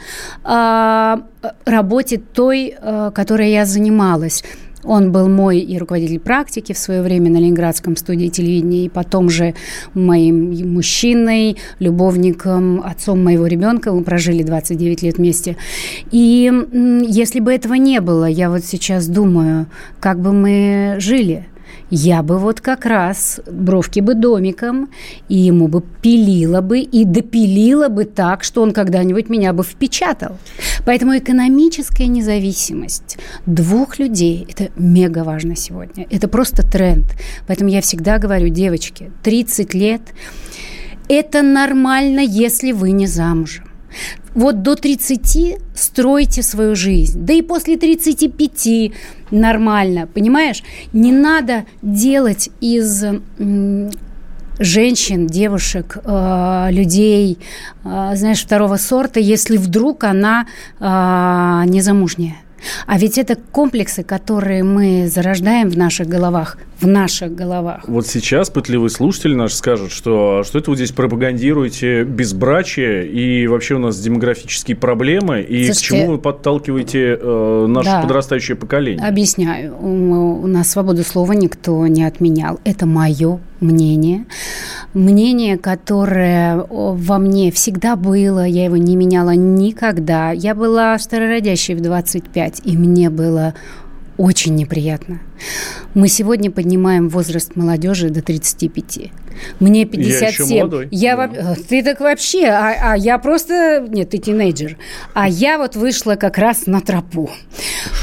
а, 0.44 1.22
работе 1.66 2.18
той, 2.18 2.76
а, 2.82 3.12
которой 3.12 3.52
я 3.52 3.66
занималась, 3.66 4.44
он 4.84 5.12
был 5.12 5.28
мой 5.30 5.60
и 5.60 5.78
руководитель 5.78 6.20
практики 6.20 6.74
в 6.74 6.78
свое 6.78 7.02
время 7.02 7.30
на 7.30 7.38
Ленинградском 7.38 7.96
студии 7.96 8.28
телевидения, 8.28 8.86
и 8.86 8.90
потом 8.90 9.30
же 9.30 9.54
моим 9.94 10.74
мужчиной, 10.74 11.58
любовником, 11.80 12.82
отцом 12.84 13.24
моего 13.24 13.48
ребенка. 13.48 13.92
Мы 13.92 14.04
прожили 14.04 14.44
29 14.44 15.02
лет 15.04 15.18
вместе. 15.18 15.58
И 16.12 16.52
если 17.08 17.40
бы 17.40 17.54
этого 17.54 17.74
не 17.76 18.02
было, 18.02 18.26
я 18.26 18.50
вот 18.50 18.64
сейчас 18.64 19.08
думаю, 19.08 19.68
как 20.00 20.20
бы 20.20 20.34
мы 20.34 20.96
жили– 21.00 21.46
я 21.92 22.22
бы 22.22 22.38
вот 22.38 22.62
как 22.62 22.86
раз 22.86 23.40
бровки 23.52 24.00
бы 24.00 24.14
домиком, 24.14 24.90
и 25.28 25.38
ему 25.38 25.68
бы 25.68 25.82
пилила 26.02 26.62
бы, 26.62 26.80
и 26.80 27.04
допилила 27.04 27.90
бы 27.90 28.06
так, 28.06 28.44
что 28.44 28.62
он 28.62 28.74
когда-нибудь 28.74 29.30
меня 29.30 29.54
бы 29.54 29.64
впечатал. 29.64 30.38
Поэтому 30.86 31.18
экономическая 31.18 32.08
независимость 32.08 33.18
двух 33.46 34.00
людей– 34.00 34.46
это 34.50 34.70
мега 34.76 35.24
важно 35.24 35.56
сегодня. 35.56 36.08
Это 36.10 36.28
просто 36.28 36.64
тренд. 36.64 37.06
Поэтому 37.48 37.70
я 37.70 37.82
всегда 37.82 38.18
говорю, 38.18 38.50
девочки, 38.50 39.12
30 39.24 39.74
лет– 39.74 40.02
это 41.10 41.42
нормально, 41.42 42.20
если 42.20 42.72
вы 42.72 42.92
не 42.92 43.08
замужем. 43.08 43.66
Вот 44.36 44.62
до 44.62 44.76
30 44.76 45.58
стройте 45.76 46.44
свою 46.44 46.76
жизнь. 46.76 47.20
Да 47.26 47.34
и 47.34 47.42
после 47.42 47.78
35 47.78 48.92
нормально, 49.32 50.08
понимаешь? 50.08 50.64
Не 50.94 51.12
надо 51.12 51.66
делать 51.82 52.52
из 52.62 53.04
женщин, 54.60 55.28
девушек, 55.28 55.98
э, 56.04 56.68
людей, 56.72 57.40
э, 57.84 58.12
знаешь, 58.16 58.42
второго 58.42 58.78
сорта, 58.78 59.20
если 59.20 59.58
вдруг 59.58 60.04
она 60.04 60.46
э, 60.80 60.84
незамужняя. 61.66 62.36
А 62.88 62.98
ведь 62.98 63.18
это 63.18 63.36
комплексы, 63.36 64.04
которые 64.04 64.64
мы 64.64 65.08
зарождаем 65.08 65.70
в 65.70 65.78
наших 65.78 66.08
головах, 66.08 66.58
в 66.80 66.88
наших 66.88 67.34
головах. 67.36 67.84
Вот 67.88 68.08
сейчас 68.08 68.50
пытливый 68.50 68.90
слушатель 68.90 69.36
наш 69.36 69.54
скажет, 69.54 69.92
что 69.92 70.44
что 70.46 70.60
это 70.60 70.70
вы 70.70 70.76
здесь 70.76 70.92
пропагандируете 70.92 72.04
безбрачие 72.04 73.08
и 73.08 73.48
вообще 73.48 73.76
у 73.76 73.80
нас 73.80 74.00
демографические 74.00 74.78
проблемы, 74.78 75.42
и 75.42 75.66
Слушайте, 75.66 75.80
к 75.80 75.88
чему 75.88 76.12
вы 76.12 76.18
подталкиваете 76.18 77.18
э, 77.20 77.66
наше 77.68 77.90
да, 77.90 78.02
подрастающее 78.02 78.58
поколение? 78.58 79.06
Объясняю. 79.06 79.76
У, 79.78 80.44
у 80.44 80.48
нас 80.48 80.70
свободу 80.70 81.04
слова 81.04 81.34
никто 81.34 81.86
не 81.88 82.04
отменял. 82.04 82.60
Это 82.64 82.86
мое 82.86 83.40
мнение. 83.60 84.26
Мнение, 84.94 85.58
которое 85.58 86.66
во 86.70 87.18
мне 87.18 87.52
всегда 87.52 87.96
было, 87.96 88.46
я 88.46 88.66
его 88.66 88.78
не 88.78 88.96
меняла 88.96 89.32
никогда. 89.32 90.32
Я 90.32 90.56
была 90.56 90.98
старородящей 90.98 91.76
в 91.76 91.82
25, 91.82 92.62
и 92.66 92.78
мне 92.78 93.10
было 93.10 93.54
очень 94.18 94.56
неприятно. 94.56 95.22
Мы 95.94 96.08
сегодня 96.08 96.52
поднимаем 96.52 97.10
возраст 97.10 97.56
молодежи 97.56 98.10
до 98.10 98.22
35. 98.22 99.12
Мне 99.60 99.86
57. 99.86 100.20
Я 100.20 100.28
еще 100.28 100.46
молодой. 100.46 100.88
Я 100.92 101.28
да. 101.28 101.56
Ты 101.68 101.84
так 101.84 102.00
вообще, 102.00 102.46
а, 102.48 102.92
а 102.92 102.98
я 102.98 103.18
просто... 103.18 103.86
Нет, 103.88 104.10
ты 104.10 104.18
тинейджер. 104.18 104.78
А 105.14 105.28
я 105.28 105.58
вот 105.58 105.76
вышла 105.76 106.16
как 106.16 106.38
раз 106.38 106.66
на 106.66 106.82
тропу. 106.82 107.30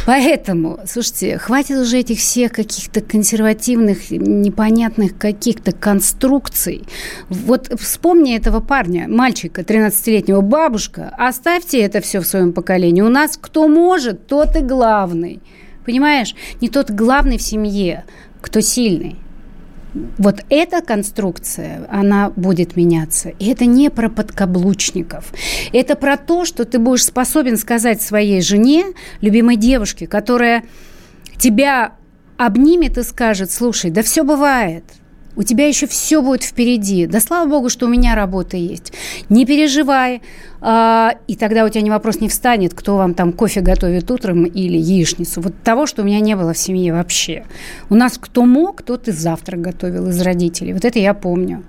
Поэтому, 0.07 0.79
слушайте, 0.87 1.39
хватит 1.39 1.79
уже 1.79 1.99
этих 1.99 2.19
всех 2.19 2.53
каких-то 2.53 3.01
консервативных, 3.01 4.11
непонятных 4.11 5.19
каких-то 5.19 5.73
конструкций. 5.73 6.85
Вот 7.29 7.73
вспомни 7.81 8.37
этого 8.37 8.61
парня, 8.61 9.07
мальчика 9.09 9.63
13-летнего, 9.63 10.41
бабушка, 10.41 11.13
оставьте 11.19 11.81
это 11.81 12.01
все 12.01 12.21
в 12.21 12.27
своем 12.27 12.53
поколении. 12.53 13.03
У 13.03 13.09
нас 13.09 13.37
кто 13.37 13.69
может, 13.69 14.27
тот 14.27 14.57
и 14.57 14.61
главный. 14.61 15.41
Понимаешь? 15.85 16.35
Не 16.61 16.69
тот 16.69 16.91
главный 16.91 17.39
в 17.39 17.43
семье, 17.43 18.05
кто 18.41 18.61
сильный. 18.61 19.17
Вот 20.19 20.45
эта 20.51 20.83
конструкция, 20.83 21.87
она 21.91 22.31
будет 22.37 22.77
меняться. 22.77 23.31
И 23.31 23.49
это 23.49 23.67
не 23.67 23.91
про 23.91 24.09
подкаблучников. 24.09 25.33
Это 25.73 25.97
про 25.97 26.17
то, 26.17 26.45
что 26.45 26.65
ты 26.65 26.79
будешь 26.79 27.05
способен 27.05 27.57
сказать 27.57 28.03
своей 28.03 28.41
жене, 28.41 28.87
любимой 29.21 29.57
девушке, 29.57 30.07
которая 30.07 30.65
тебя 31.39 31.93
обнимет 32.37 32.99
и 32.99 33.03
скажет, 33.03 33.51
слушай, 33.51 33.91
да 33.91 34.03
все 34.03 34.23
бывает– 34.23 34.85
у 35.37 35.43
тебя 35.43 35.69
еще 35.69 35.87
все 35.87 36.23
будет 36.23 36.43
впереди. 36.43 37.07
Да 37.07 37.21
слава 37.21 37.49
богу, 37.49 37.69
что 37.69 37.87
у 37.87 37.89
меня 37.89 38.15
работа 38.15 38.57
есть. 38.57 38.93
Не 39.29 39.45
переживай. 39.45 40.23
А, 40.61 41.15
и 41.29 41.37
тогда 41.37 41.65
у 41.65 41.69
тебя 41.69 41.83
ни 41.83 41.91
вопрос 41.91 42.21
не 42.21 42.29
встанет, 42.29 42.75
кто 42.75 42.97
вам 42.97 43.15
там 43.15 43.33
кофе 43.33 43.61
готовит 43.61 44.11
утром 44.11 44.45
или 44.45 44.79
яичницу. 44.79 45.41
Вот 45.41 45.55
того, 45.63 45.87
что 45.87 46.03
у 46.03 46.05
меня 46.05 46.19
не 46.21 46.35
было 46.35 46.55
в 46.55 46.59
семье 46.59 46.93
вообще. 46.93 47.45
У 47.91 47.95
нас 47.95 48.19
кто 48.19 48.45
мог, 48.45 48.83
тот 48.83 49.09
и 49.09 49.13
завтрак 49.13 49.61
готовил 49.61 50.09
из 50.09 50.21
родителей. 50.21 50.73
Вот 50.73 50.85
это 50.85 50.99
я 50.99 51.15
помню. 51.15 51.63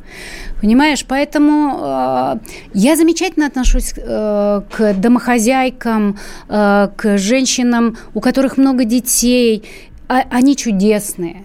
Понимаешь? 0.62 1.06
Поэтому 1.08 1.80
э, 1.80 2.36
я 2.73 2.95
замечательно 2.95 3.45
отношусь 3.47 3.93
э, 3.95 4.62
к 4.71 4.93
домохозяйкам, 4.93 6.17
э, 6.47 6.89
к 6.95 7.17
женщинам, 7.17 7.97
у 8.13 8.21
которых 8.21 8.58
много 8.58 8.86
детей. 8.86 9.63
А, 10.08 10.23
они 10.32 10.56
чудесные. 10.56 11.43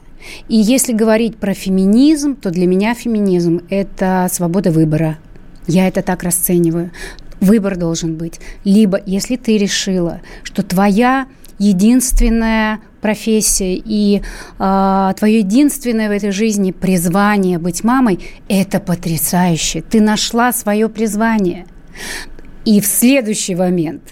И 0.48 0.56
если 0.56 0.92
говорить 0.92 1.36
про 1.36 1.54
феминизм, 1.54 2.36
то 2.36 2.50
для 2.50 2.66
меня 2.66 2.94
феминизм– 2.94 3.60
это 3.70 4.28
свобода 4.30 4.70
выбора. 4.70 5.18
Я 5.66 5.88
это 5.88 6.02
так 6.02 6.22
расцениваю. 6.22 6.90
Выбор 7.40 7.76
должен 7.76 8.16
быть. 8.16 8.40
Либо, 8.64 9.00
если 9.04 9.36
ты 9.36 9.58
решила, 9.58 10.20
что 10.42 10.62
твоя 10.62 11.26
единственная 11.58 12.80
профессия 13.00 13.74
и 13.74 14.22
э, 14.58 15.12
твое 15.18 15.38
единственное 15.38 16.08
в 16.08 16.12
этой 16.12 16.30
жизни 16.30 16.72
призвание 16.72 17.58
быть 17.58 17.84
мамой, 17.84 18.20
это 18.48 18.80
потрясающе. 18.80 19.82
Ты 19.82 20.00
нашла 20.00 20.52
свое 20.52 20.88
призвание. 20.88 21.66
И 22.64 22.80
в 22.80 22.86
следующий 22.86 23.54
момент 23.54 24.02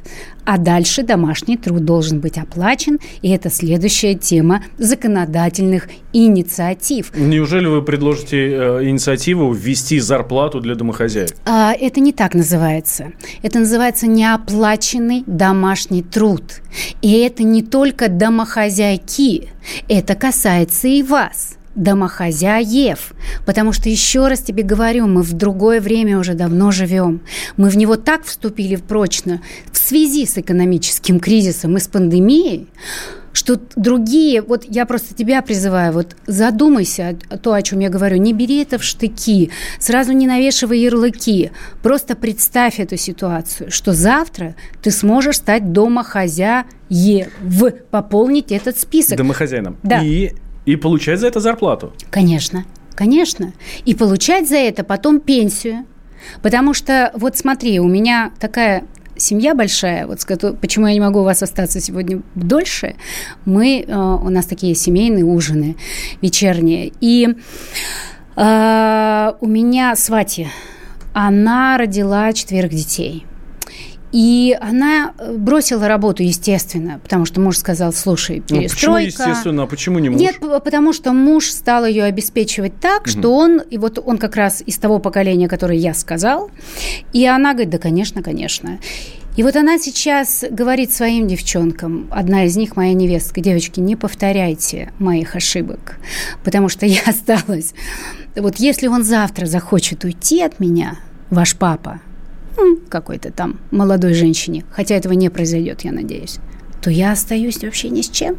а 0.45 0.59
дальше 0.59 1.05
домашний 1.05 1.57
труд 1.57 1.85
должен 1.85 2.19
быть 2.19 2.37
оплачен, 2.37 2.99
и 3.23 3.31
это 3.31 3.51
следующая 3.51 4.15
тема 4.15 4.65
законодательных 4.79 5.89
инициатив. 6.13 7.13
Неужели 7.17 7.67
вы 7.67 7.83
предложите 7.83 8.49
э, 8.49 8.89
инициативу 8.89 9.53
ввести 9.53 10.01
зарплату 10.01 10.61
для 10.61 10.75
домохозяек? 10.75 11.37
А, 11.47 11.73
это 11.73 12.01
не 12.01 12.13
так 12.13 12.35
называется. 12.35 13.13
Это 13.43 13.61
называется 13.61 14.09
неоплаченный 14.09 15.23
домашний 15.27 16.03
труд. 16.03 16.43
И 17.01 17.13
это 17.13 17.45
не 17.45 17.63
только 17.63 18.09
домохозяйки, 18.09 19.51
это 19.89 20.17
касается 20.17 20.89
и 20.89 21.05
вас 21.05 21.60
домохозяев. 21.81 23.13
Потому 23.47 23.73
что, 23.73 23.89
еще 23.89 24.29
раз 24.29 24.41
тебе 24.41 24.63
говорю, 24.63 25.07
мы 25.07 25.23
в 25.23 25.33
другое 25.33 25.81
время 25.81 26.19
уже 26.19 26.35
давно 26.35 26.71
живем. 26.71 27.23
Мы 27.57 27.71
в 27.71 27.77
него 27.77 27.97
так 27.97 28.25
вступили 28.25 28.77
прочно 28.77 29.41
в 29.73 29.79
связи 29.79 30.27
с 30.27 30.39
экономическим 30.39 31.19
кризисом 31.19 31.77
и 31.77 31.81
с 31.81 31.89
пандемией, 31.89 32.69
что 33.33 33.61
другие, 33.77 34.43
вот 34.43 34.65
я 34.69 34.87
просто 34.87 35.15
тебя 35.15 35.41
призываю, 35.41 35.93
вот 35.93 36.17
задумайся 36.27 37.17
то, 37.43 37.53
о 37.53 37.63
чем 37.63 37.79
я 37.79 37.89
говорю, 37.89 38.17
не 38.17 38.33
бери 38.33 38.63
это 38.63 38.79
в 38.79 38.83
штыки, 38.83 39.51
сразу 39.79 40.13
не 40.13 40.27
навешивай 40.27 40.81
ярлыки, 40.81 41.53
просто 41.83 42.17
представь 42.17 42.81
эту 42.81 42.97
ситуацию, 42.97 43.71
что 43.71 43.93
завтра 43.93 44.57
ты 44.83 44.91
сможешь 44.91 45.37
стать 45.37 45.73
домохозяев, 45.73 46.67
пополнить 47.91 48.51
этот 48.51 48.79
список. 48.79 49.17
Домохозяином. 49.17 49.77
Да. 49.83 50.03
И 50.03 50.33
и 50.67 50.77
получать 50.77 51.21
за 51.21 51.29
это 51.29 51.41
зарплату. 51.41 51.93
Конечно, 52.11 52.65
конечно. 52.95 53.53
И 53.85 53.95
получать 53.95 54.49
за 54.49 54.57
это 54.57 54.85
потом 54.85 55.21
пенсию. 55.21 55.87
Потому 56.43 56.75
что, 56.75 57.11
вот 57.15 57.37
смотри, 57.37 57.81
у 57.81 57.89
меня 57.89 58.33
такая 58.39 58.85
семья 59.17 59.55
большая, 59.55 60.07
вот 60.07 60.21
почему 60.61 60.87
я 60.87 60.95
не 60.95 61.01
могу 61.01 61.21
у 61.21 61.25
вас 61.25 61.43
остаться 61.43 61.81
сегодня 61.81 62.23
дольше, 62.35 62.95
мы, 63.45 63.85
э, 63.87 63.95
у 63.95 64.29
нас 64.29 64.47
такие 64.47 64.75
семейные 64.75 65.25
ужины 65.25 65.77
вечерние. 66.21 66.93
И 67.01 67.29
э, 68.37 69.33
у 69.41 69.47
меня 69.47 69.97
свати, 69.97 70.49
она 71.13 71.79
родила 71.79 72.33
четверых 72.33 72.71
детей. 72.71 73.27
И 74.13 74.59
она 74.61 75.15
э, 75.19 75.37
бросила 75.37 75.87
работу, 75.87 76.23
естественно, 76.23 76.99
потому 77.03 77.27
что 77.27 77.41
муж 77.41 77.59
сказал, 77.59 77.93
слушай, 77.93 78.41
перестройка. 78.41 78.63
Ну, 78.63 78.69
почему 78.69 78.97
естественно, 78.97 79.63
а 79.63 79.67
почему 79.67 79.99
не 80.01 80.09
муж? 80.09 80.21
Нет, 80.21 80.37
потому 80.41 80.93
что 80.93 81.13
муж 81.13 81.51
стал 81.51 81.87
ее 81.87 82.05
обеспечивать 82.05 82.79
так, 82.81 83.03
угу. 83.03 83.11
что 83.11 83.35
он, 83.35 83.61
и 83.61 83.79
вот 83.79 84.03
он 84.05 84.19
как 84.19 84.35
раз 84.37 84.63
из 84.67 84.79
того 84.79 84.99
поколения, 84.99 85.49
которое 85.49 85.79
я 85.79 85.95
сказал, 85.95 86.51
и 87.13 87.25
она 87.27 87.53
говорит, 87.53 87.71
да, 87.71 87.79
конечно, 87.79 88.23
конечно. 88.23 88.79
И 89.37 89.45
вот 89.45 89.55
она 89.55 89.79
сейчас 89.79 90.45
говорит 90.51 90.93
своим 90.93 91.29
девчонкам, 91.29 92.09
одна 92.11 92.45
из 92.45 92.57
них 92.57 92.75
моя 92.75 92.95
невестка, 92.95 93.41
девочки, 93.41 93.79
не 93.79 93.95
повторяйте 93.95 94.93
моих 94.99 95.37
ошибок, 95.37 95.99
потому 96.43 96.69
что 96.69 96.85
я 96.85 97.01
осталась. 97.07 97.75
Вот 98.35 98.57
если 98.57 98.89
он 98.89 99.05
завтра 99.05 99.47
захочет 99.47 100.03
уйти 100.05 100.43
от 100.43 100.59
меня, 100.59 100.99
ваш 101.31 101.57
папа, 101.57 102.01
какой-то 102.89 103.31
там 103.33 103.61
молодой 103.71 104.15
женщине, 104.15 104.65
хотя 104.71 104.95
этого 104.95 105.13
не 105.13 105.29
произойдет, 105.29 105.83
я 105.83 105.93
надеюсь, 105.93 106.39
то 106.83 106.91
я 106.91 107.13
остаюсь 107.13 107.63
вообще 107.63 107.91
ни 107.91 108.03
с 108.03 108.09
чем. 108.09 108.37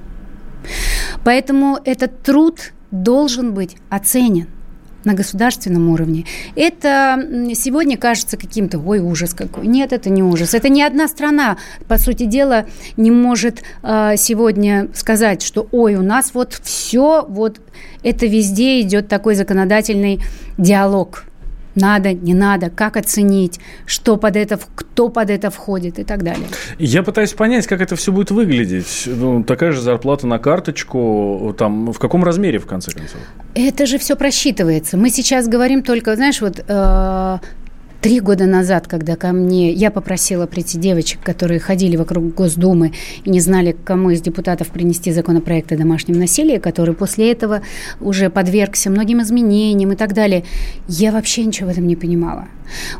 Поэтому 1.23 1.79
этот 1.85 2.21
труд 2.21 2.73
должен 2.91 3.53
быть 3.53 3.77
оценен 3.89 4.47
на 5.03 5.13
государственном 5.13 5.89
уровне. 5.89 6.25
Это 6.55 7.27
сегодня 7.55 7.97
кажется 7.97 8.37
каким-то, 8.37 8.79
ой, 8.79 8.99
ужас 8.99 9.33
какой. 9.33 9.65
Нет, 9.65 9.93
это 9.93 10.09
не 10.09 10.21
ужас. 10.21 10.53
Это 10.53 10.69
ни 10.69 10.81
одна 10.81 11.07
страна, 11.07 11.57
по 11.87 11.97
сути 11.97 12.25
дела, 12.25 12.65
не 12.97 13.09
может 13.09 13.63
э, 13.81 14.13
сегодня 14.17 14.89
сказать, 14.93 15.41
что, 15.41 15.67
ой, 15.71 15.95
у 15.95 16.03
нас 16.03 16.33
вот 16.33 16.53
все, 16.61 17.25
вот 17.27 17.61
это 18.03 18.27
везде 18.27 18.81
идет 18.81 19.07
такой 19.07 19.35
законодательный 19.35 20.21
диалог 20.57 21.23
надо, 21.75 22.13
не 22.13 22.33
надо, 22.33 22.69
как 22.69 22.97
оценить, 22.97 23.59
что 23.85 24.17
под 24.17 24.35
это, 24.35 24.59
кто 24.75 25.09
под 25.09 25.29
это 25.29 25.49
входит 25.49 25.99
и 25.99 26.03
так 26.03 26.23
далее. 26.23 26.47
Я 26.77 27.03
пытаюсь 27.03 27.33
понять, 27.33 27.67
как 27.67 27.81
это 27.81 27.95
все 27.95 28.11
будет 28.11 28.31
выглядеть. 28.31 29.03
Ну, 29.05 29.43
такая 29.43 29.71
же 29.71 29.81
зарплата 29.81 30.27
на 30.27 30.39
карточку, 30.39 31.55
там, 31.57 31.91
в 31.91 31.99
каком 31.99 32.23
размере, 32.23 32.59
в 32.59 32.65
конце 32.65 32.91
концов? 32.91 33.19
Это 33.55 33.85
же 33.85 33.97
все 33.97 34.15
просчитывается. 34.15 34.97
Мы 34.97 35.09
сейчас 35.09 35.47
говорим 35.47 35.83
только, 35.83 36.15
знаешь, 36.15 36.41
вот 36.41 36.63
э, 36.67 37.37
Три 38.01 38.19
года 38.19 38.47
назад, 38.47 38.87
когда 38.87 39.15
ко 39.15 39.31
мне... 39.31 39.71
Я 39.71 39.91
попросила 39.91 40.47
прийти 40.47 40.79
девочек, 40.79 41.19
которые 41.21 41.59
ходили 41.59 41.95
вокруг 41.95 42.33
Госдумы 42.33 42.93
и 43.23 43.29
не 43.29 43.39
знали, 43.39 43.77
кому 43.85 44.09
из 44.09 44.21
депутатов 44.21 44.69
принести 44.69 45.11
законопроект 45.11 45.71
о 45.71 45.77
домашнем 45.77 46.17
насилии, 46.17 46.57
который 46.57 46.95
после 46.95 47.31
этого 47.31 47.61
уже 47.99 48.31
подвергся 48.31 48.89
многим 48.89 49.21
изменениям 49.21 49.91
и 49.91 49.95
так 49.95 50.13
далее. 50.13 50.45
Я 50.87 51.11
вообще 51.11 51.45
ничего 51.45 51.69
в 51.69 51.71
этом 51.71 51.85
не 51.85 51.95
понимала. 51.95 52.47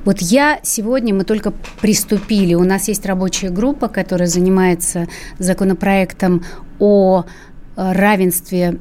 Вот 0.05 0.19
я 0.19 0.59
сегодня, 0.61 1.15
мы 1.15 1.23
только 1.23 1.51
приступили, 1.81 2.53
у 2.53 2.63
нас 2.63 2.87
есть 2.87 3.03
рабочая 3.07 3.49
группа, 3.49 3.87
которая 3.87 4.27
занимается 4.27 5.07
законопроектом 5.39 6.45
о 6.77 7.25
равенстве 7.75 8.77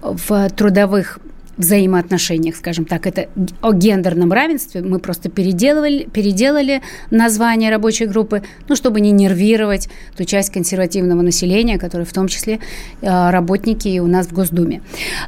в 0.00 0.48
трудовых 0.56 1.18
взаимоотношениях, 1.60 2.56
скажем 2.56 2.84
так, 2.84 3.06
это 3.06 3.28
о 3.60 3.72
гендерном 3.72 4.32
равенстве. 4.32 4.82
Мы 4.82 4.98
просто 4.98 5.28
переделывали, 5.28 6.04
переделали 6.04 6.82
название 7.10 7.70
рабочей 7.70 8.06
группы, 8.06 8.42
ну, 8.68 8.76
чтобы 8.76 9.00
не 9.00 9.12
нервировать 9.12 9.88
ту 10.16 10.24
часть 10.24 10.50
консервативного 10.52 11.22
населения, 11.22 11.78
которая 11.78 12.06
в 12.06 12.12
том 12.12 12.28
числе 12.28 12.58
э, 13.02 13.30
работники 13.30 13.98
у 14.00 14.06
нас 14.06 14.26
в 14.26 14.32
Госдуме. 14.32 14.82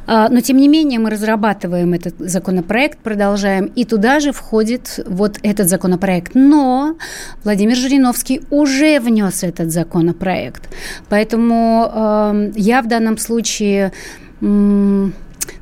Э, 0.07 0.27
но, 0.29 0.41
тем 0.41 0.57
не 0.57 0.67
менее, 0.67 0.99
мы 0.99 1.09
разрабатываем 1.09 1.93
этот 1.93 2.15
законопроект, 2.19 2.99
продолжаем, 2.99 3.65
и 3.65 3.85
туда 3.85 4.19
же 4.19 4.31
входит 4.31 4.99
вот 5.07 5.39
этот 5.43 5.69
законопроект. 5.69 6.31
Но 6.35 6.97
Владимир 7.43 7.75
Жириновский 7.75 8.41
уже 8.49 8.99
внес 8.99 9.43
этот 9.43 9.71
законопроект. 9.71 10.69
Поэтому 11.09 11.91
э, 11.93 12.51
я 12.55 12.81
в 12.81 12.87
данном 12.87 13.17
случае 13.17 13.91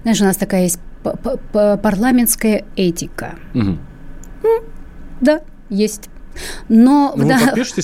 знаешь, 0.03 0.21
у 0.21 0.25
нас 0.25 0.37
такая 0.37 0.63
есть 0.63 0.79
парламентская 1.51 2.65
этика. 2.75 3.35
Угу. 3.53 3.77
Да, 5.21 5.41
есть. 5.69 6.09
Но, 6.69 7.13
ну, 7.15 7.25
в, 7.25 7.27
да, 7.27 7.39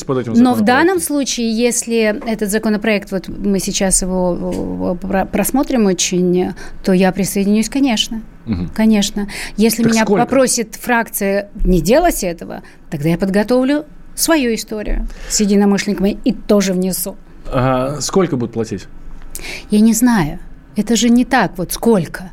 под 0.05 0.17
этим 0.19 0.33
но 0.33 0.53
в 0.53 0.61
данном 0.61 0.99
случае, 0.99 1.51
если 1.51 2.17
этот 2.29 2.49
законопроект, 2.49 3.11
вот 3.11 3.27
мы 3.27 3.59
сейчас 3.59 4.01
его 4.01 4.97
просмотрим 5.31 5.85
очень, 5.85 6.53
то 6.83 6.93
я 6.93 7.11
присоединюсь, 7.11 7.69
конечно. 7.69 8.21
Угу. 8.45 8.69
Конечно. 8.73 9.27
Если 9.57 9.83
так 9.83 9.91
меня 9.91 10.05
сколько? 10.05 10.23
попросит 10.23 10.75
фракция 10.75 11.49
не 11.63 11.81
делать 11.81 12.23
этого, 12.23 12.63
тогда 12.89 13.09
я 13.09 13.17
подготовлю 13.17 13.85
свою 14.15 14.55
историю 14.55 15.07
с 15.29 15.39
единомышленниками 15.41 16.17
и 16.23 16.31
тоже 16.33 16.73
внесу. 16.73 17.17
А 17.45 17.99
сколько 18.01 18.37
будут 18.37 18.53
платить? 18.53 18.87
Я 19.69 19.81
не 19.81 19.93
знаю. 19.93 20.39
Это 20.77 20.95
же 20.95 21.09
не 21.09 21.25
так, 21.25 21.57
вот 21.57 21.73
сколько. 21.73 22.31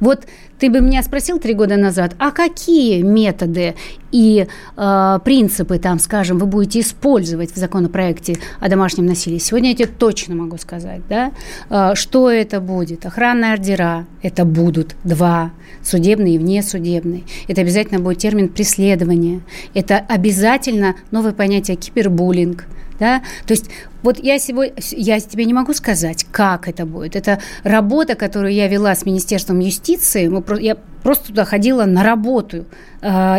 Вот 0.00 0.26
ты 0.60 0.70
бы 0.70 0.80
меня 0.80 1.02
спросил 1.02 1.40
три 1.40 1.54
года 1.54 1.76
назад, 1.76 2.14
а 2.18 2.30
какие 2.30 3.02
методы 3.02 3.74
и 4.12 4.46
э, 4.76 5.18
принципы, 5.24 5.78
там, 5.78 5.98
скажем, 5.98 6.38
вы 6.38 6.46
будете 6.46 6.80
использовать 6.80 7.52
в 7.52 7.56
законопроекте 7.56 8.36
о 8.60 8.68
домашнем 8.68 9.06
насилии? 9.06 9.38
Сегодня 9.38 9.70
я 9.70 9.76
тебе 9.76 9.88
точно 9.88 10.36
могу 10.36 10.56
сказать, 10.58 11.00
да? 11.08 11.32
Э, 11.68 11.94
что 11.94 12.30
это 12.30 12.60
будет? 12.60 13.06
Охранные 13.06 13.54
ордера– 13.54 14.06
это 14.22 14.44
будут 14.44 14.94
два, 15.02 15.50
судебный 15.82 16.34
и 16.34 16.38
внесудебный. 16.38 17.24
Это 17.48 17.62
обязательно 17.62 17.98
будет 17.98 18.18
термин 18.18 18.50
преследования. 18.50 19.40
Это 19.74 19.98
обязательно 19.98 20.94
новое 21.10 21.32
понятие 21.32 21.76
кибербуллинг– 21.76 22.66
да? 22.98 23.22
То 23.46 23.52
есть 23.52 23.70
вот 24.02 24.18
я 24.18 24.38
сегодня, 24.38 24.74
я 24.90 25.20
тебе 25.20 25.44
не 25.44 25.54
могу 25.54 25.72
сказать, 25.74 26.26
как 26.30 26.68
это 26.68 26.86
будет. 26.86 27.16
Это 27.16 27.40
работа, 27.62 28.14
которую 28.14 28.52
я 28.52 28.68
вела 28.68 28.94
с 28.94 29.04
Министерством 29.04 29.58
юстиции. 29.58 30.28
Мы, 30.28 30.42
я 30.60 30.76
просто 31.02 31.28
туда 31.28 31.44
ходила 31.44 31.84
на 31.84 32.02
работу. 32.02 32.66
Э, 33.02 33.38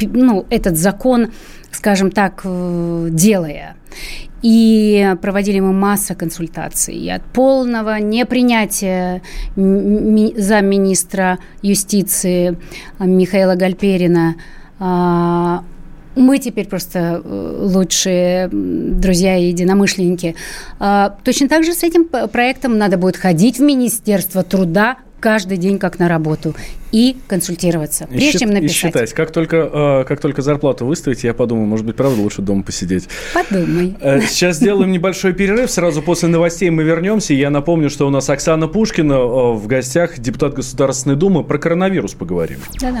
ну, 0.00 0.46
этот 0.50 0.76
закон, 0.76 1.32
скажем 1.70 2.10
так, 2.10 2.42
э, 2.44 3.08
делая. 3.10 3.76
И 4.42 5.14
проводили 5.22 5.60
мы 5.60 5.72
массу 5.72 6.14
консультаций. 6.16 6.96
И 6.96 7.08
от 7.08 7.22
полного 7.24 8.00
непринятия 8.00 9.22
замминистра 9.54 11.38
юстиции 11.62 12.58
Михаила 12.98 13.54
Гальперина 13.54 14.34
а, 14.80 15.62
мы 16.14 16.38
теперь 16.38 16.66
просто 16.66 17.22
э, 17.24 17.56
лучшие 17.60 18.48
друзья 18.50 19.36
и 19.36 19.46
единомышленники. 19.46 20.34
А, 20.78 21.16
точно 21.24 21.48
так 21.48 21.64
же 21.64 21.72
с 21.72 21.82
этим 21.82 22.06
проектом 22.06 22.78
надо 22.78 22.98
будет 22.98 23.16
ходить 23.16 23.58
в 23.58 23.62
Министерство 23.62 24.42
труда 24.42 24.98
каждый 25.22 25.56
день 25.56 25.78
как 25.78 25.98
на 26.00 26.08
работу 26.08 26.54
и 26.90 27.16
консультироваться, 27.28 28.06
прежде 28.06 28.28
и 28.28 28.38
чем 28.40 28.50
написать. 28.50 28.70
И 28.70 28.74
считать. 28.74 29.12
Как 29.12 29.30
только, 29.30 29.56
э, 29.56 30.04
как 30.06 30.20
только 30.20 30.42
зарплату 30.42 30.84
выставите, 30.84 31.28
я 31.28 31.34
подумаю, 31.34 31.66
может 31.66 31.86
быть, 31.86 31.96
правда 31.96 32.20
лучше 32.20 32.42
дома 32.42 32.64
посидеть. 32.64 33.08
Подумай. 33.32 33.94
Э, 34.00 34.20
сейчас 34.20 34.56
сделаем 34.56 34.90
небольшой 34.90 35.32
перерыв. 35.32 35.70
Сразу 35.70 36.02
после 36.02 36.28
новостей 36.28 36.68
мы 36.70 36.82
вернемся. 36.82 37.32
Я 37.34 37.50
напомню, 37.50 37.88
что 37.88 38.06
у 38.06 38.10
нас 38.10 38.28
Оксана 38.28 38.66
Пушкина 38.66 39.20
в 39.52 39.66
гостях, 39.66 40.18
депутат 40.18 40.54
Государственной 40.54 41.16
Думы. 41.16 41.44
Про 41.44 41.58
коронавирус 41.58 42.14
поговорим. 42.14 42.58
Да, 42.80 42.92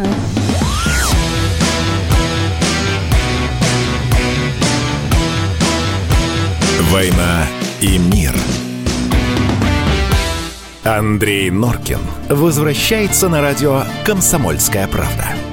«Война 6.92 7.46
и 7.80 7.96
мир». 7.96 8.34
Андрей 10.84 11.50
Норкин 11.50 12.00
возвращается 12.28 13.30
на 13.30 13.40
радио 13.40 13.84
«Комсомольская 14.04 14.86
правда». 14.88 15.51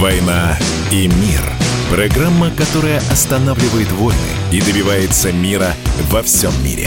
«Война 0.00 0.56
и 0.92 1.08
мир». 1.08 1.40
Программа, 1.90 2.50
которая 2.50 2.98
останавливает 2.98 3.90
войны 3.90 4.16
и 4.52 4.60
добивается 4.60 5.32
мира 5.32 5.70
во 6.08 6.22
всем 6.22 6.52
мире. 6.64 6.86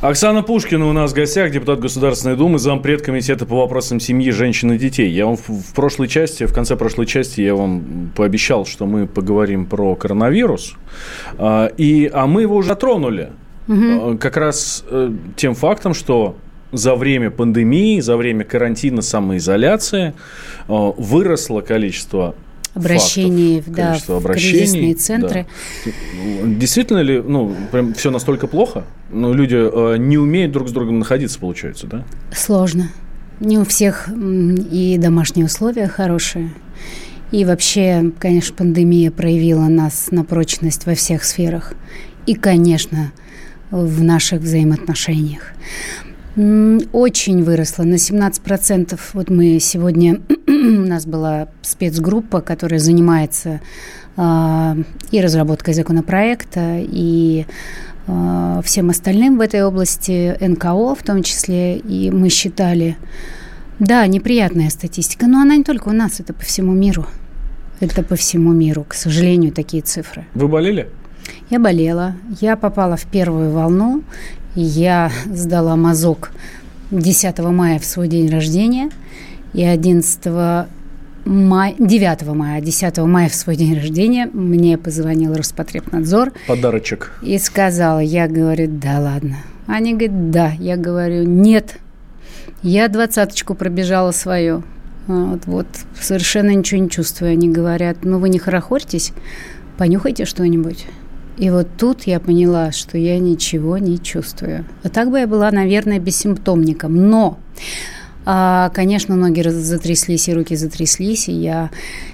Оксана 0.00 0.44
Пушкина 0.44 0.88
у 0.88 0.92
нас 0.92 1.10
в 1.10 1.14
гостях, 1.16 1.50
депутат 1.50 1.80
Государственной 1.80 2.36
Думы, 2.36 2.60
зампред 2.60 3.02
комитета 3.02 3.46
по 3.46 3.56
вопросам 3.56 3.98
семьи, 3.98 4.30
женщин 4.30 4.70
и 4.70 4.78
детей. 4.78 5.10
Я 5.10 5.26
вам 5.26 5.36
в 5.36 5.74
прошлой 5.74 6.06
части, 6.06 6.46
в 6.46 6.54
конце 6.54 6.76
прошлой 6.76 7.06
части 7.06 7.40
я 7.40 7.56
вам 7.56 8.12
пообещал, 8.14 8.64
что 8.64 8.86
мы 8.86 9.08
поговорим 9.08 9.66
про 9.66 9.96
коронавирус. 9.96 10.76
А, 11.36 11.66
и, 11.66 12.08
а 12.14 12.28
мы 12.28 12.42
его 12.42 12.54
уже 12.54 12.68
затронули. 12.68 13.30
Угу. 13.66 14.18
Как 14.18 14.36
раз 14.36 14.84
э, 14.88 15.10
тем 15.34 15.56
фактом, 15.56 15.94
что 15.94 16.36
за 16.72 16.94
время 16.94 17.30
пандемии, 17.30 18.00
за 18.00 18.16
время 18.16 18.44
карантина, 18.44 19.02
самоизоляции 19.02 20.14
э, 20.68 20.92
выросло 20.96 21.60
количество 21.60 22.34
обращений 22.74 23.60
фактов, 23.60 23.74
да, 23.74 24.14
в 24.14 24.16
обращений, 24.16 24.58
кризисные 24.58 24.94
центры. 24.94 25.46
Да. 25.84 25.90
Действительно 26.46 26.98
ли, 26.98 27.20
ну, 27.20 27.54
прям 27.72 27.94
все 27.94 28.10
настолько 28.10 28.46
плохо? 28.46 28.84
Ну, 29.10 29.32
люди 29.32 29.56
э, 29.56 29.96
не 29.98 30.18
умеют 30.18 30.52
друг 30.52 30.68
с 30.68 30.72
другом 30.72 30.98
находиться, 30.98 31.38
получается, 31.38 31.86
да? 31.86 32.04
Сложно. 32.32 32.90
Не 33.40 33.58
у 33.58 33.64
всех 33.64 34.08
и 34.08 34.98
домашние 35.00 35.46
условия 35.46 35.88
хорошие. 35.88 36.50
И 37.32 37.44
вообще, 37.44 38.10
конечно, 38.18 38.54
пандемия 38.54 39.10
проявила 39.10 39.66
нас 39.66 40.10
на 40.10 40.24
прочность 40.24 40.86
во 40.86 40.94
всех 40.94 41.24
сферах. 41.24 41.74
И, 42.26 42.34
конечно, 42.34 43.12
в 43.70 44.02
наших 44.02 44.42
взаимоотношениях. 44.42 45.52
Очень 46.36 47.42
выросла 47.42 47.82
на 47.82 47.94
17%. 47.94 48.98
Вот 49.14 49.30
мы 49.30 49.58
сегодня, 49.58 50.20
у 50.46 50.52
нас 50.52 51.04
была 51.04 51.48
спецгруппа, 51.62 52.40
которая 52.40 52.78
занимается 52.78 53.60
э, 54.16 54.74
и 55.10 55.20
разработкой 55.20 55.74
законопроекта, 55.74 56.76
и 56.78 57.46
э, 58.06 58.60
всем 58.64 58.90
остальным 58.90 59.38
в 59.38 59.40
этой 59.40 59.64
области, 59.64 60.36
НКО 60.40 60.94
в 60.94 61.02
том 61.04 61.24
числе. 61.24 61.78
И 61.78 62.12
мы 62.12 62.28
считали, 62.28 62.96
да, 63.80 64.06
неприятная 64.06 64.70
статистика, 64.70 65.26
но 65.26 65.40
она 65.40 65.56
не 65.56 65.64
только 65.64 65.88
у 65.88 65.92
нас, 65.92 66.20
это 66.20 66.32
по 66.32 66.42
всему 66.44 66.72
миру. 66.72 67.06
Это 67.80 68.04
по 68.04 68.14
всему 68.14 68.52
миру, 68.52 68.84
к 68.86 68.94
сожалению, 68.94 69.52
такие 69.52 69.82
цифры. 69.82 70.26
Вы 70.34 70.46
болели? 70.46 70.88
Я 71.48 71.58
болела. 71.58 72.14
Я 72.40 72.56
попала 72.56 72.96
в 72.96 73.06
первую 73.06 73.50
волну. 73.50 74.02
Я 74.54 75.12
сдала 75.26 75.76
мазок 75.76 76.32
10 76.90 77.38
мая 77.38 77.78
в 77.78 77.84
свой 77.84 78.08
день 78.08 78.28
рождения 78.28 78.90
и 79.52 79.64
11 79.64 80.26
мая, 81.24 81.74
9 81.78 82.22
мая, 82.34 82.60
10 82.60 82.98
мая 82.98 83.28
в 83.28 83.34
свой 83.34 83.56
день 83.56 83.76
рождения 83.76 84.26
мне 84.32 84.76
позвонил 84.76 85.34
Роспотребнадзор. 85.34 86.32
Подарочек. 86.46 87.12
И 87.22 87.38
сказала, 87.38 88.00
я 88.00 88.26
говорю, 88.26 88.66
да 88.68 88.98
ладно. 88.98 89.36
Они 89.66 89.92
говорят, 89.92 90.30
да. 90.30 90.52
Я 90.58 90.76
говорю, 90.76 91.24
нет. 91.24 91.78
Я 92.62 92.88
двадцаточку 92.88 93.54
пробежала 93.54 94.10
свою. 94.10 94.64
Вот, 95.06 95.46
вот, 95.46 95.66
совершенно 95.98 96.50
ничего 96.50 96.80
не 96.80 96.90
чувствую. 96.90 97.32
Они 97.32 97.48
говорят, 97.48 97.98
ну 98.02 98.18
вы 98.18 98.28
не 98.28 98.38
хорохорьтесь, 98.38 99.12
понюхайте 99.78 100.24
что-нибудь. 100.24 100.86
И 101.40 101.48
вот 101.48 101.68
тут 101.78 102.02
я 102.02 102.20
поняла, 102.20 102.70
что 102.70 102.98
я 102.98 103.18
ничего 103.18 103.78
не 103.78 103.98
чувствую. 103.98 104.66
А 104.82 104.90
так 104.90 105.10
бы 105.10 105.20
я 105.20 105.26
была, 105.26 105.50
наверное, 105.50 105.98
бессимптомником. 105.98 107.08
Но 107.08 107.38
а, 108.26 108.68
Конечно, 108.74 109.16
ноги 109.16 109.40
затряслись, 109.48 110.28
и 110.28 110.34
руки 110.34 110.54
затряслись, 110.54 111.28
и 111.28 111.32
я 111.32 111.70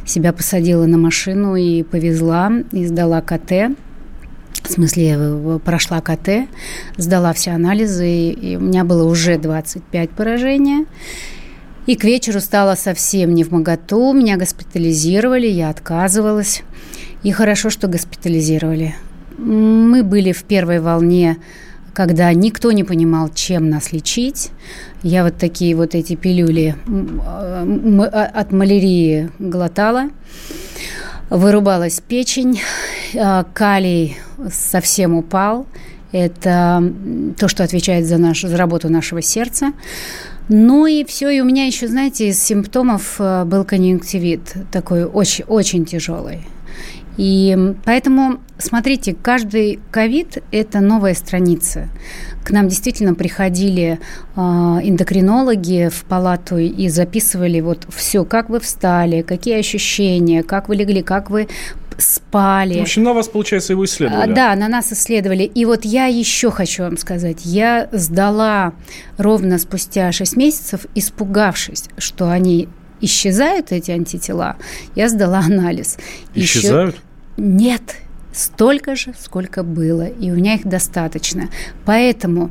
себя 0.07 0.33
посадила 0.33 0.87
на 0.87 0.97
машину 0.97 1.57
и 1.57 1.83
повезла, 1.83 2.53
и 2.71 2.87
сдала 2.87 3.21
КТ. 3.21 3.77
В 4.63 4.71
смысле, 4.71 5.61
прошла 5.65 6.01
КТ, 6.01 6.49
сдала 6.97 7.33
все 7.33 7.51
анализы, 7.51 8.31
и 8.31 8.57
у 8.57 8.61
меня 8.61 8.85
было 8.85 9.09
уже 9.09 9.39
25 9.39 10.11
поражения. 10.11 10.87
И 11.87 11.97
к 11.97 12.05
вечеру 12.05 12.39
стало 12.39 12.77
совсем 12.77 13.35
не 13.35 13.43
в 13.43 13.51
моготу, 13.51 14.13
меня 14.13 14.37
госпитализировали, 14.37 15.49
я 15.49 15.71
отказывалась. 15.71 16.63
И 17.25 17.33
хорошо, 17.33 17.71
что 17.71 17.89
госпитализировали. 17.89 18.95
Мы 19.39 20.03
были 20.03 20.33
в 20.33 20.45
первой 20.45 20.81
волне, 20.81 21.39
когда 21.93 22.33
никто 22.35 22.73
не 22.73 22.85
понимал, 22.85 23.31
чем 23.31 23.71
нас 23.71 23.93
лечить. 23.93 24.51
Я 25.03 25.25
вот 25.25 25.37
такие 25.39 25.75
вот 25.75 25.95
эти 25.95 26.15
пилюли 26.15 26.77
а, 27.25 28.31
от 28.35 28.53
малярии 28.53 29.31
глотала. 29.39 30.11
Вырубалась 31.31 32.01
печень, 32.01 32.61
а, 33.19 33.45
калий 33.53 34.19
совсем 34.53 35.15
упал. 35.15 35.67
Это 36.13 36.93
то, 37.39 37.49
что 37.49 37.65
отвечает 37.65 38.07
за, 38.07 38.19
наш, 38.19 38.43
за 38.43 38.57
работу 38.57 38.89
нашего 38.89 39.23
сердца. 39.23 39.73
Ну 40.49 40.87
и 40.87 41.05
все, 41.05 41.31
и 41.31 41.41
у 41.41 41.45
меня 41.45 41.67
еще, 41.67 41.89
знаете, 41.89 42.29
из 42.29 42.43
симптомов 42.43 43.17
а, 43.19 43.45
был 43.45 43.65
конъюнктивит, 43.65 44.55
такой 44.71 45.05
очень, 45.05 45.45
очень 45.45 45.85
тяжелый. 45.85 46.41
И 47.17 47.75
поэтому, 47.85 48.41
смотрите, 48.59 49.15
каждый 49.21 49.81
ковид– 49.91 50.43
это 50.51 50.81
новая 50.81 51.15
страница. 51.15 51.89
К 52.45 52.51
нам 52.51 52.69
действительно 52.69 53.15
приходили 53.15 53.99
э, 54.37 54.41
эндокринологи 54.41 55.89
в 55.89 56.05
палату 56.05 56.59
и 56.59 56.89
записывали 56.89 57.61
вот 57.61 57.87
все, 57.95 58.25
как 58.25 58.51
вы 58.51 58.61
встали, 58.61 59.23
какие 59.23 59.59
ощущения, 59.59 60.43
как 60.43 60.69
вы 60.69 60.77
легли, 60.77 61.03
как 61.03 61.31
вы 61.31 61.49
спали. 61.99 62.79
В 62.79 62.83
общем, 62.83 63.03
на 63.05 63.15
вас, 63.15 63.29
получается, 63.29 63.73
его 63.73 63.85
исследовали. 63.85 64.31
А, 64.31 64.35
да, 64.35 64.55
на 64.55 64.69
нас 64.69 64.93
исследовали. 64.93 65.45
И 65.45 65.65
вот 65.65 65.85
я 65.85 66.07
еще 66.07 66.51
хочу 66.51 66.83
вам 66.83 66.99
сказать, 66.99 67.45
я 67.45 67.89
сдала 67.93 68.75
ровно 69.17 69.59
спустя 69.59 70.13
6 70.13 70.37
месяцев, 70.37 70.87
испугавшись, 70.95 71.85
что 71.99 72.31
они 72.31 72.69
исчезают 73.01 73.73
эти 73.73 73.91
антитела, 73.91 74.57
я 74.95 75.09
сдала 75.09 75.39
анализ. 75.39 75.99
Исчезают? 76.35 76.95
Еще... 76.95 77.06
Нет, 77.37 77.97
столько 78.33 78.97
же, 78.97 79.15
сколько 79.19 79.63
было, 79.63 80.07
и 80.07 80.31
у 80.31 80.35
меня 80.35 80.55
их 80.55 80.67
достаточно. 80.67 81.49
Поэтому 81.85 82.51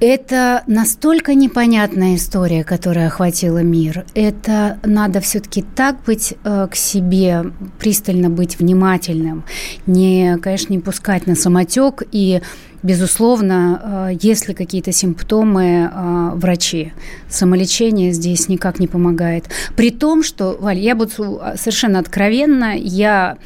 это 0.00 0.64
настолько 0.66 1.34
непонятная 1.34 2.16
история, 2.16 2.64
которая 2.64 3.08
охватила 3.08 3.62
мир. 3.62 4.06
Это 4.14 4.78
надо 4.82 5.20
все-таки 5.20 5.62
так 5.62 6.02
быть 6.04 6.34
э, 6.42 6.68
к 6.70 6.74
себе, 6.74 7.52
пристально 7.78 8.30
быть 8.30 8.58
внимательным, 8.58 9.44
не, 9.86 10.38
конечно, 10.38 10.72
не 10.72 10.78
пускать 10.78 11.26
на 11.26 11.34
самотек 11.34 12.02
и 12.12 12.40
Безусловно, 12.82 14.08
э, 14.10 14.18
если 14.20 14.52
какие-то 14.52 14.92
симптомы, 14.92 15.90
э, 15.92 16.30
врачи. 16.34 16.92
Самолечение 17.28 18.12
здесь 18.12 18.48
никак 18.48 18.80
не 18.80 18.86
помогает. 18.86 19.44
При 19.76 19.90
том, 19.90 20.22
что, 20.22 20.56
Валь, 20.60 20.78
я 20.78 20.94
буду 20.94 21.40
совершенно 21.56 21.98
откровенна, 21.98 22.76
я 22.76 23.36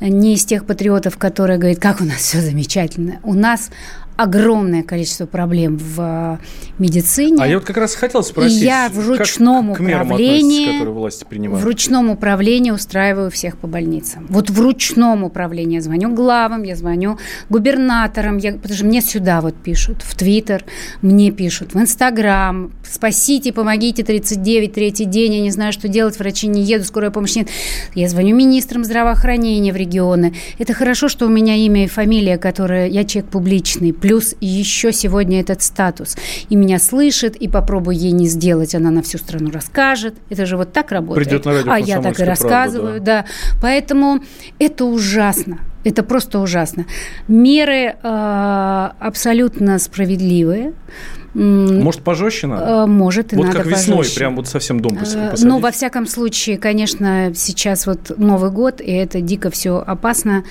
не 0.00 0.34
из 0.34 0.44
тех 0.44 0.66
патриотов, 0.66 1.16
которые 1.16 1.58
говорят, 1.58 1.78
как 1.78 2.00
у 2.00 2.04
нас 2.04 2.18
все 2.18 2.40
замечательно. 2.40 3.20
У 3.22 3.34
нас 3.34 3.70
огромное 4.16 4.82
количество 4.82 5.26
проблем 5.26 5.78
в 5.78 6.00
э, 6.00 6.38
медицине. 6.78 7.42
А 7.42 7.46
я 7.46 7.58
вот 7.58 7.66
как 7.66 7.76
раз 7.76 7.94
хотел 7.94 8.22
спросить, 8.22 8.62
и 8.62 8.64
я 8.64 8.90
в 8.92 9.08
ручном 9.08 9.74
как, 9.74 9.80
управлении, 9.80 10.84
власти 10.84 11.24
принимают? 11.28 11.62
в 11.62 11.66
ручном 11.66 12.10
управлении 12.10 12.70
устраиваю 12.70 13.30
всех 13.30 13.56
по 13.56 13.66
больницам. 13.66 14.26
Вот 14.28 14.50
в 14.50 14.60
ручном 14.60 15.24
управлении 15.24 15.76
я 15.76 15.80
звоню 15.80 16.14
главам, 16.14 16.62
я 16.62 16.76
звоню 16.76 17.18
губернаторам, 17.48 18.38
я, 18.38 18.52
потому 18.72 18.76
что 18.78 18.86
мне 18.86 19.02
сюда 19.02 19.40
вот 19.40 19.54
пишут, 19.54 20.02
в 20.02 20.16
Твиттер 20.16 20.64
мне 21.02 21.30
пишут, 21.30 21.74
в 21.74 21.78
Инстаграм, 21.78 22.72
спасите, 22.82 23.52
помогите, 23.52 24.02
39, 24.02 24.72
третий 24.72 25.04
день, 25.04 25.34
я 25.34 25.40
не 25.40 25.50
знаю, 25.50 25.72
что 25.72 25.88
делать, 25.88 26.18
врачи 26.18 26.46
не 26.46 26.62
едут, 26.62 26.86
скорая 26.86 27.10
помощь 27.10 27.36
нет. 27.36 27.48
Я 27.94 28.08
звоню 28.08 28.34
министрам 28.34 28.84
здравоохранения 28.84 29.72
в 29.72 29.76
регионы. 29.76 30.34
Это 30.58 30.72
хорошо, 30.72 31.08
что 31.08 31.26
у 31.26 31.28
меня 31.28 31.54
имя 31.56 31.84
и 31.84 31.86
фамилия, 31.86 32.38
которая, 32.38 32.88
я 32.88 33.04
человек 33.04 33.30
публичный, 33.30 33.92
Плюс 33.92 34.34
еще 34.40 34.92
сегодня 34.92 35.40
этот 35.40 35.62
статус. 35.62 36.16
И 36.48 36.56
меня 36.56 36.78
слышит, 36.78 37.36
и 37.36 37.48
попробую 37.48 37.96
ей 37.96 38.12
не 38.12 38.26
сделать, 38.26 38.74
она 38.74 38.90
на 38.90 39.02
всю 39.02 39.18
страну 39.18 39.50
расскажет. 39.50 40.14
Это 40.30 40.46
же 40.46 40.56
вот 40.56 40.72
так 40.72 40.92
работает. 40.92 41.28
Придет 41.28 41.44
на 41.44 41.52
радио 41.52 41.72
а 41.72 41.78
я 41.78 42.00
так 42.00 42.18
и 42.18 42.24
рассказываю, 42.24 42.94
правда, 42.94 43.04
да. 43.04 43.22
да. 43.22 43.58
Поэтому 43.60 44.20
это 44.58 44.84
ужасно. 44.86 45.60
Это 45.84 46.02
просто 46.02 46.38
ужасно. 46.38 46.86
Меры 47.28 47.96
э, 48.00 48.90
абсолютно 48.98 49.78
справедливые. 49.78 50.72
Может, 51.34 52.02
пожестче 52.02 52.46
надо? 52.46 52.64
Э, 52.64 52.86
может, 52.86 53.32
и 53.32 53.36
вот 53.36 53.46
надо 53.46 53.58
как 53.58 53.66
весной, 53.66 53.98
пожестче. 53.98 54.18
прям 54.18 54.36
вот 54.36 54.48
совсем 54.48 54.80
дом 54.80 54.96
э, 54.96 55.00
посадить. 55.00 55.44
Ну, 55.44 55.58
во 55.58 55.70
всяком 55.70 56.06
случае, 56.06 56.58
конечно, 56.58 57.32
сейчас 57.34 57.86
вот 57.86 58.16
Новый 58.16 58.50
год, 58.50 58.80
и 58.80 58.90
это 58.92 59.20
дико 59.20 59.50
все 59.50 59.82
опасно. 59.84 60.44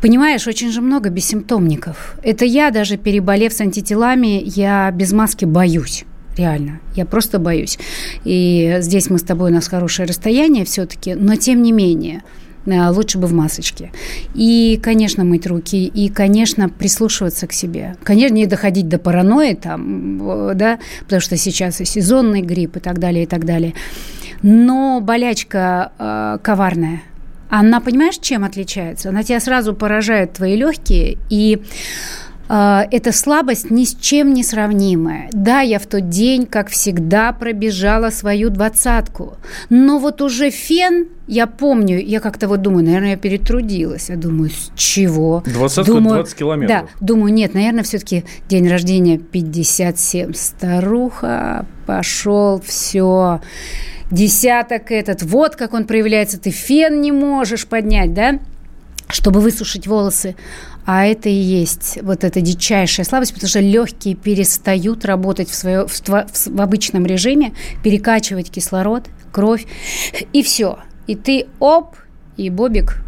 Понимаешь, 0.00 0.46
очень 0.46 0.72
же 0.72 0.80
много 0.80 1.10
бессимптомников. 1.10 2.16
Это 2.22 2.44
я 2.44 2.70
даже 2.70 2.96
переболев 2.96 3.52
с 3.52 3.60
антителами, 3.60 4.42
я 4.44 4.90
без 4.90 5.12
маски 5.12 5.44
боюсь. 5.44 6.04
Реально, 6.36 6.80
я 6.94 7.04
просто 7.04 7.38
боюсь. 7.38 7.78
И 8.24 8.78
здесь 8.80 9.10
мы 9.10 9.18
с 9.18 9.22
тобой, 9.22 9.50
у 9.50 9.54
нас 9.54 9.68
хорошее 9.68 10.08
расстояние 10.08 10.64
все-таки, 10.64 11.14
но 11.14 11.36
тем 11.36 11.62
не 11.62 11.72
менее, 11.72 12.22
лучше 12.66 13.18
бы 13.18 13.26
в 13.26 13.32
масочке. 13.32 13.92
И, 14.34 14.78
конечно, 14.82 15.24
мыть 15.24 15.46
руки, 15.46 15.86
и, 15.86 16.08
конечно, 16.08 16.68
прислушиваться 16.68 17.46
к 17.46 17.52
себе. 17.52 17.96
Конечно, 18.02 18.34
не 18.34 18.46
доходить 18.46 18.88
до 18.88 18.98
паранойи 18.98 19.54
там, 19.54 20.56
да, 20.56 20.78
потому 21.00 21.20
что 21.20 21.36
сейчас 21.36 21.80
и 21.80 21.84
сезонный 21.84 22.42
грипп 22.42 22.76
и 22.76 22.80
так 22.80 22.98
далее, 22.98 23.24
и 23.24 23.26
так 23.26 23.44
далее. 23.44 23.74
Но 24.42 25.00
болячка 25.00 25.92
э, 25.98 26.38
коварная. 26.42 27.02
Она, 27.48 27.80
понимаешь, 27.80 28.18
чем 28.18 28.44
отличается? 28.44 29.10
Она 29.10 29.22
тебя 29.22 29.38
сразу 29.38 29.74
поражает 29.74 30.32
твои 30.32 30.56
легкие, 30.56 31.18
и 31.28 31.62
эта 32.48 33.12
слабость 33.12 33.70
ни 33.70 33.84
с 33.84 33.94
чем 33.94 34.34
не 34.34 34.42
сравнимая. 34.44 35.30
Да, 35.32 35.60
я 35.60 35.78
в 35.78 35.86
тот 35.86 36.08
день, 36.08 36.46
как 36.46 36.68
всегда, 36.68 37.32
пробежала 37.32 38.10
свою 38.10 38.50
двадцатку. 38.50 39.34
Но 39.70 39.98
вот 39.98 40.20
уже 40.20 40.50
фен, 40.50 41.08
я 41.26 41.46
помню, 41.46 41.98
я 41.98 42.20
как-то 42.20 42.48
вот 42.48 42.62
думаю, 42.62 42.84
наверное, 42.84 43.10
я 43.10 43.16
перетрудилась. 43.16 44.10
Я 44.10 44.16
думаю, 44.16 44.50
с 44.50 44.70
чего? 44.74 45.42
Двадцатку 45.46 45.94
думаю, 45.94 46.16
20 46.16 46.34
километров. 46.36 46.82
Да, 46.82 46.88
думаю, 47.00 47.32
нет, 47.32 47.54
наверное, 47.54 47.84
все-таки 47.84 48.24
день 48.48 48.68
рождения 48.68 49.18
57. 49.18 50.34
Старуха, 50.34 51.66
пошел, 51.86 52.60
все 52.60 53.40
десяток 54.12 54.90
этот, 54.90 55.22
вот 55.22 55.56
как 55.56 55.72
он 55.72 55.86
проявляется, 55.86 56.38
ты 56.38 56.50
фен 56.50 57.00
не 57.00 57.10
можешь 57.10 57.66
поднять, 57.66 58.12
да, 58.12 58.38
чтобы 59.08 59.40
высушить 59.40 59.86
волосы. 59.86 60.36
А 60.84 61.06
это 61.06 61.28
и 61.28 61.32
есть 61.32 61.98
вот 62.02 62.24
эта 62.24 62.40
дичайшая 62.40 63.06
слабость, 63.06 63.32
потому 63.34 63.48
что 63.48 63.60
легкие 63.60 64.14
перестают 64.14 65.04
работать 65.04 65.48
в, 65.48 65.54
свое, 65.54 65.86
в, 65.86 66.00
в, 66.00 66.26
в 66.46 66.60
обычном 66.60 67.06
режиме, 67.06 67.52
перекачивать 67.82 68.50
кислород, 68.50 69.08
кровь, 69.30 69.66
и 70.32 70.42
все. 70.42 70.78
И 71.06 71.14
ты 71.14 71.46
оп, 71.60 71.96
и 72.36 72.50
Бобик 72.50 73.02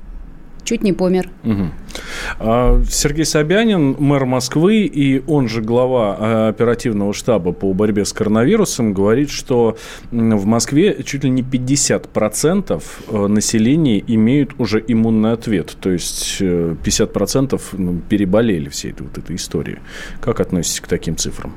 чуть 0.65 0.83
не 0.83 0.93
помер. 0.93 1.29
Угу. 1.45 2.85
Сергей 2.91 3.25
Собянин, 3.25 3.97
мэр 3.99 4.25
Москвы 4.25 4.85
и 4.85 5.23
он 5.27 5.49
же 5.49 5.61
глава 5.61 6.17
а, 6.19 6.49
оперативного 6.49 7.13
штаба 7.13 7.53
по 7.53 7.73
борьбе 7.73 8.05
с 8.05 8.13
коронавирусом, 8.13 8.93
говорит, 8.93 9.31
что 9.31 9.77
в 10.11 10.47
Москве 10.47 11.03
чуть 11.05 11.25
ли 11.25 11.31
не 11.31 11.43
50% 11.43 12.83
э, 13.09 13.27
населения 13.27 14.03
имеют 14.07 14.55
уже 14.59 14.83
иммунный 14.87 15.33
ответ. 15.33 15.77
То 15.81 15.91
есть 15.91 16.41
50% 16.41 17.55
э, 17.55 17.59
ну, 17.79 18.01
переболели 18.09 18.69
всей 18.69 18.93
этой, 18.93 19.03
вот 19.03 19.19
этой 19.19 19.37
истории. 19.37 19.79
Как 20.21 20.41
относитесь 20.41 20.81
к 20.81 20.89
таким 20.89 21.17
цифрам? 21.17 21.55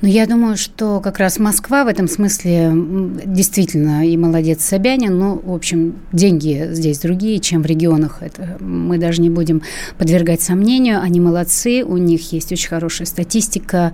Ну, 0.00 0.08
я 0.08 0.26
думаю, 0.26 0.56
что 0.56 1.00
как 1.00 1.18
раз 1.18 1.38
Москва 1.38 1.84
в 1.84 1.88
этом 1.88 2.08
смысле 2.08 2.72
действительно 3.24 4.06
и 4.08 4.16
молодец 4.16 4.62
Собянин. 4.62 5.18
Ну, 5.18 5.40
в 5.44 5.52
общем, 5.52 5.96
деньги 6.12 6.68
здесь 6.72 6.98
другие, 6.98 7.40
чем 7.40 7.62
в 7.62 7.66
регионах. 7.66 8.18
Это 8.20 8.56
мы 8.60 8.98
даже 8.98 9.20
не 9.20 9.30
будем 9.30 9.62
подвергать 9.98 10.40
сомнению. 10.40 11.00
Они 11.00 11.20
молодцы, 11.20 11.84
у 11.84 11.96
них 11.96 12.32
есть 12.32 12.52
очень 12.52 12.68
хорошая 12.68 13.06
статистика. 13.06 13.92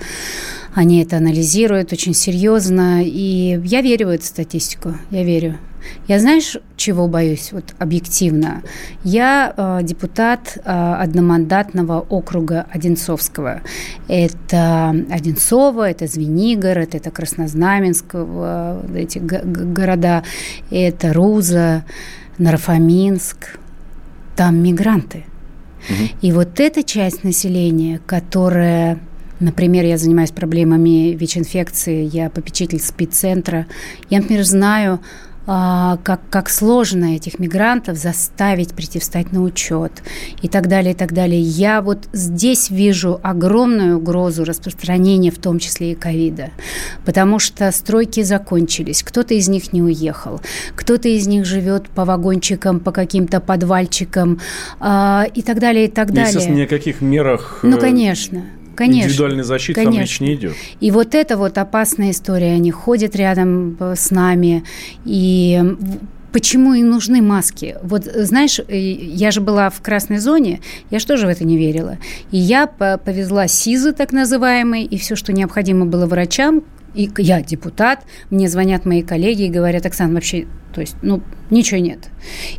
Они 0.74 1.02
это 1.02 1.16
анализируют 1.16 1.92
очень 1.92 2.14
серьезно. 2.14 3.02
И 3.04 3.60
я 3.64 3.80
верю 3.80 4.08
в 4.08 4.10
эту 4.10 4.24
статистику. 4.24 4.94
Я 5.10 5.24
верю. 5.24 5.58
Я 6.08 6.18
знаешь, 6.18 6.56
чего 6.76 7.08
боюсь 7.08 7.52
вот 7.52 7.74
объективно? 7.78 8.62
Я 9.02 9.52
э, 9.56 9.80
депутат 9.82 10.56
э, 10.56 10.60
одномандатного 10.64 12.00
округа 12.00 12.66
Одинцовского. 12.70 13.62
Это 14.08 14.90
Одинцово, 15.10 15.90
это 15.90 16.06
Звенигород, 16.06 16.94
это 16.94 17.10
Краснознаменск, 17.10 18.06
э, 18.12 18.82
эти 18.94 19.18
города, 19.18 20.22
это 20.70 21.12
Руза, 21.12 21.84
Нарфоминск. 22.38 23.58
Там 24.36 24.62
мигранты. 24.62 25.24
Угу. 25.88 26.08
И 26.22 26.32
вот 26.32 26.60
эта 26.60 26.82
часть 26.82 27.24
населения, 27.24 28.00
которая 28.06 28.98
Например, 29.40 29.84
я 29.84 29.98
занимаюсь 29.98 30.30
проблемами 30.30 31.14
ВИЧ-инфекции, 31.14 32.08
я 32.12 32.30
попечитель 32.30 32.80
спеццентра. 32.80 33.66
Я, 34.10 34.20
например, 34.20 34.44
знаю 34.44 35.00
а, 35.52 35.98
как, 36.04 36.20
как 36.30 36.48
сложно 36.48 37.16
этих 37.16 37.38
мигрантов 37.38 37.96
заставить 37.96 38.74
прийти 38.74 39.00
встать 39.00 39.32
на 39.32 39.42
учет 39.42 39.90
и 40.42 40.48
так 40.48 40.68
далее, 40.68 40.92
и 40.92 40.96
так 40.96 41.12
далее. 41.12 41.40
Я 41.40 41.80
вот 41.80 42.08
здесь 42.12 42.70
вижу 42.70 43.18
огромную 43.22 43.96
угрозу 43.96 44.44
распространения, 44.44 45.32
в 45.32 45.38
том 45.38 45.58
числе 45.58 45.92
и 45.92 45.94
ковида, 45.96 46.50
потому 47.04 47.38
что 47.38 47.72
стройки 47.72 48.22
закончились, 48.22 49.02
кто-то 49.02 49.34
из 49.34 49.48
них 49.48 49.72
не 49.72 49.82
уехал, 49.82 50.40
кто-то 50.76 51.08
из 51.08 51.26
них 51.26 51.46
живет 51.46 51.88
по 51.88 52.04
вагончикам, 52.04 52.78
по 52.78 52.92
каким-то 52.92 53.40
подвальчикам 53.40 54.40
э, 54.78 55.22
и 55.34 55.42
так 55.42 55.58
далее, 55.58 55.86
и 55.86 55.90
так 55.90 56.12
далее. 56.12 56.28
Естественно, 56.28 56.56
ни 56.56 56.62
о 56.62 56.68
каких 56.68 57.00
мерах... 57.00 57.60
Ну, 57.62 57.78
э, 57.78 57.80
конечно. 57.80 58.44
Конечно, 58.74 59.08
индивидуальной 59.08 59.44
защиты 59.44 59.74
конечно. 59.74 59.92
там 59.92 60.02
речь 60.02 60.20
не 60.20 60.34
идет. 60.34 60.54
И 60.80 60.90
вот 60.90 61.14
это 61.14 61.36
вот 61.36 61.58
опасная 61.58 62.10
история. 62.10 62.52
Они 62.52 62.70
ходят 62.70 63.16
рядом 63.16 63.76
э, 63.78 63.94
с 63.96 64.10
нами, 64.10 64.64
и 65.04 65.62
почему 66.32 66.74
им 66.74 66.90
нужны 66.90 67.22
маски? 67.22 67.76
Вот 67.82 68.04
знаешь, 68.04 68.58
э, 68.58 68.78
я 68.78 69.30
же 69.30 69.40
была 69.40 69.70
в 69.70 69.80
красной 69.80 70.18
зоне, 70.18 70.60
я 70.90 70.98
же 70.98 71.06
тоже 71.06 71.26
в 71.26 71.30
это 71.30 71.44
не 71.44 71.56
верила. 71.56 71.98
И 72.30 72.38
я 72.38 72.66
повезла 72.66 73.48
СИЗы, 73.48 73.92
так 73.92 74.12
называемые, 74.12 74.84
и 74.84 74.98
все, 74.98 75.16
что 75.16 75.32
необходимо 75.32 75.86
было 75.86 76.06
врачам, 76.06 76.62
и 76.94 77.08
я 77.18 77.40
депутат, 77.40 78.04
мне 78.30 78.48
звонят 78.48 78.84
мои 78.84 79.02
коллеги 79.02 79.44
и 79.44 79.48
говорят, 79.48 79.86
Оксана, 79.86 80.14
вообще, 80.14 80.46
то 80.72 80.80
есть, 80.80 80.96
ну, 81.02 81.22
ничего 81.50 81.80
нет. 81.80 82.10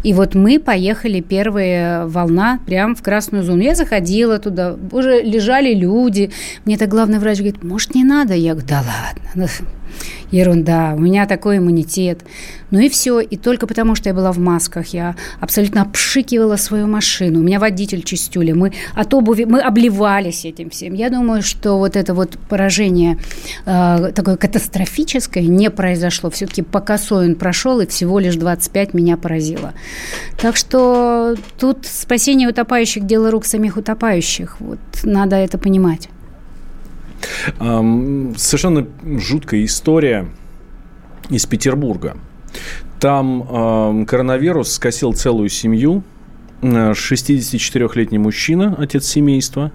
И 0.04 0.13
вот 0.13 0.36
мы 0.36 0.60
поехали, 0.60 1.21
первая 1.21 2.06
волна, 2.06 2.60
прям 2.65 2.95
в 2.95 3.02
красную 3.02 3.43
зону. 3.43 3.62
Я 3.62 3.76
заходила 3.76 4.39
туда, 4.39 4.76
уже 4.91 5.21
лежали 5.21 5.74
люди. 5.74 6.32
Мне 6.65 6.78
так 6.78 6.89
главный 6.89 7.19
врач 7.19 7.38
говорит, 7.39 7.63
может, 7.63 7.95
не 7.95 8.04
надо? 8.04 8.34
Я 8.34 8.52
говорю, 8.52 8.67
да 8.67 8.78
ладно, 8.78 9.30
ну, 9.36 9.47
ерунда, 10.32 10.93
у 10.95 11.00
меня 11.00 11.26
такой 11.26 11.58
иммунитет. 11.58 12.24
Ну 12.71 12.80
и 12.80 12.89
все. 12.89 13.19
И 13.19 13.38
только 13.38 13.67
потому, 13.67 13.95
что 13.95 14.10
я 14.10 14.15
была 14.15 14.32
в 14.32 14.38
масках, 14.39 14.88
я 14.88 15.15
абсолютно 15.39 15.82
обшикивала 15.82 16.56
свою 16.56 16.88
машину. 16.88 17.39
У 17.39 17.43
меня 17.43 17.60
водитель 17.60 18.02
чистюли. 18.02 18.54
Мы 18.54 18.71
от 18.95 19.13
обуви, 19.13 19.43
мы 19.43 19.60
обливались 19.60 20.45
этим 20.45 20.69
всем. 20.69 20.93
Я 20.93 21.10
думаю, 21.10 21.41
что 21.41 21.78
вот 21.78 21.95
это 21.95 22.13
вот 22.13 22.38
поражение 22.50 23.17
э, 23.65 24.12
такое 24.15 24.38
катастрофическое 24.38 25.43
не 25.43 25.69
произошло. 25.69 26.30
Все-таки 26.30 26.62
по 26.62 26.80
косой 26.80 27.28
он 27.28 27.36
прошел, 27.36 27.82
и 27.82 27.86
всего 28.01 28.17
лишь 28.17 28.35
25 28.35 28.95
меня 28.95 29.15
поразило. 29.15 29.75
Так 30.37 30.57
что 30.57 31.35
тут 31.59 31.85
спасение 31.85 32.49
утопающих– 32.49 33.05
дело 33.05 33.29
рук 33.29 33.45
самих 33.45 33.77
утопающих. 33.77 34.59
Вот 34.59 34.79
надо 35.03 35.35
это 35.35 35.59
понимать. 35.59 36.09
Совершенно 37.59 38.87
жуткая 39.19 39.65
история 39.65 40.27
из 41.29 41.45
Петербурга. 41.45 42.17
Там 42.99 44.05
коронавирус 44.07 44.71
скосил 44.71 45.13
целую 45.13 45.49
семью. 45.49 46.01
64-летний 46.63 48.17
мужчина, 48.17 48.75
отец 48.79 49.05
семейства. 49.05 49.71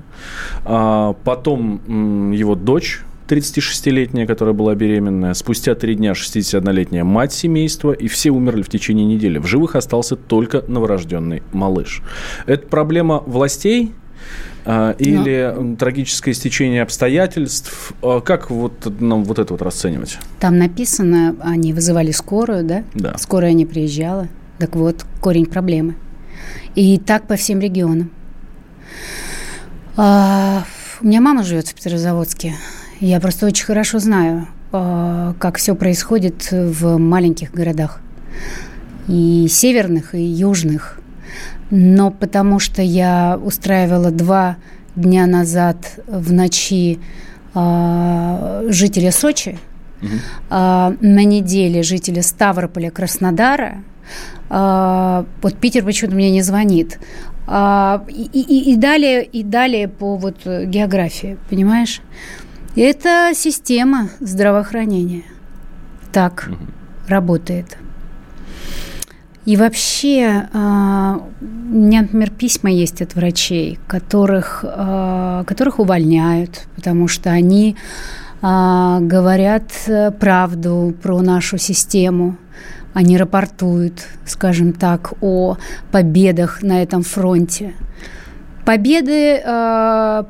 А, 0.64 1.14
потом 1.24 2.32
его 2.32 2.56
дочь 2.56 3.02
36-летняя, 3.28 4.26
которая 4.26 4.54
была 4.54 4.74
беременная. 4.74 5.34
Спустя 5.34 5.74
три 5.74 5.94
дня 5.94 6.12
61-летняя 6.12 7.04
мать 7.04 7.32
семейства. 7.32 7.92
И 7.92 8.08
все 8.08 8.30
умерли 8.30 8.62
в 8.62 8.68
течение 8.68 9.06
недели. 9.06 9.38
В 9.38 9.46
живых 9.46 9.76
остался 9.76 10.16
только 10.16 10.64
новорожденный 10.66 11.42
малыш. 11.52 12.02
Это 12.46 12.66
проблема 12.66 13.22
властей– 13.26 13.92
а, 14.68 14.96
или 14.98 15.54
Но... 15.56 15.76
трагическое 15.76 16.34
стечение 16.34 16.82
обстоятельств. 16.82 17.92
А 18.02 18.20
как 18.20 18.50
вот 18.50 19.00
нам 19.00 19.22
вот 19.22 19.38
это 19.38 19.54
вот 19.54 19.62
расценивать? 19.62 20.18
Там 20.40 20.58
написано, 20.58 21.36
они 21.40 21.72
вызывали 21.72 22.10
скорую, 22.10 22.64
да? 22.64 22.82
Да. 22.94 23.16
Скорая 23.16 23.52
не 23.52 23.64
приезжала. 23.64 24.28
Так 24.58 24.74
вот, 24.74 25.06
корень 25.20 25.46
проблемы. 25.46 25.94
И 26.74 26.98
так 26.98 27.28
по 27.28 27.36
всем 27.36 27.60
регионам. 27.60 28.10
А, 29.96 30.64
у 31.00 31.06
меня 31.06 31.20
мама 31.20 31.44
живет 31.44 31.68
в 31.68 31.74
Петрозаводске. 31.74 32.54
Я 33.00 33.20
просто 33.20 33.46
очень 33.46 33.66
хорошо 33.66 33.98
знаю, 33.98 34.46
как 34.70 35.56
все 35.56 35.74
происходит 35.74 36.48
в 36.50 36.98
маленьких 36.98 37.52
городах. 37.52 38.00
И 39.08 39.46
северных, 39.48 40.14
и 40.14 40.22
южных 40.22 41.00
но 41.70 42.10
потому 42.10 42.58
что 42.58 42.82
я 42.82 43.38
устраивала 43.42 44.10
два 44.10 44.56
дня 44.94 45.26
назад 45.26 45.98
в 46.06 46.32
ночи 46.32 46.98
э, 47.54 48.66
жителя 48.68 49.10
Сочи, 49.10 49.58
угу. 50.00 50.10
э, 50.50 50.96
на 51.00 51.24
неделе 51.24 51.82
жителя 51.82 52.22
Ставрополя, 52.22 52.90
Краснодара, 52.90 53.82
э, 54.48 55.24
вот 55.42 55.56
Питер 55.56 55.84
почему-то 55.84 56.16
мне 56.16 56.30
не 56.30 56.42
звонит. 56.42 56.98
А, 57.48 58.04
и, 58.08 58.24
и, 58.24 58.72
и 58.72 58.76
далее, 58.76 59.22
и 59.22 59.44
далее 59.44 59.86
по 59.86 60.16
вот 60.16 60.44
географии, 60.44 61.38
понимаешь? 61.48 62.00
Это 62.76 63.32
система 63.34 64.10
здравоохранения. 64.20 65.22
Так 66.12 66.48
угу. 66.50 66.58
работает. 67.08 67.78
И 69.46 69.56
вообще, 69.56 70.48
а, 70.52 71.22
у 71.40 71.44
меня, 71.74 72.02
например, 72.02 72.30
письма 72.30 72.70
есть 72.70 73.00
от 73.00 73.14
врачей, 73.14 73.78
которых, 73.86 74.62
а, 74.66 75.44
которых 75.44 75.78
увольняют, 75.78 76.66
потому 76.74 77.08
что 77.08 77.30
они 77.30 77.76
а, 78.42 78.98
говорят 79.00 79.72
правду 80.20 80.94
про 81.02 81.22
нашу 81.22 81.56
систему. 81.56 82.36
Они 82.92 83.16
рапортуют, 83.16 84.06
скажем 84.26 84.74
так, 84.74 85.14
о 85.22 85.56
победах 85.92 86.62
на 86.62 86.82
этом 86.82 87.02
фронте. 87.02 87.72
Победы, 88.66 89.40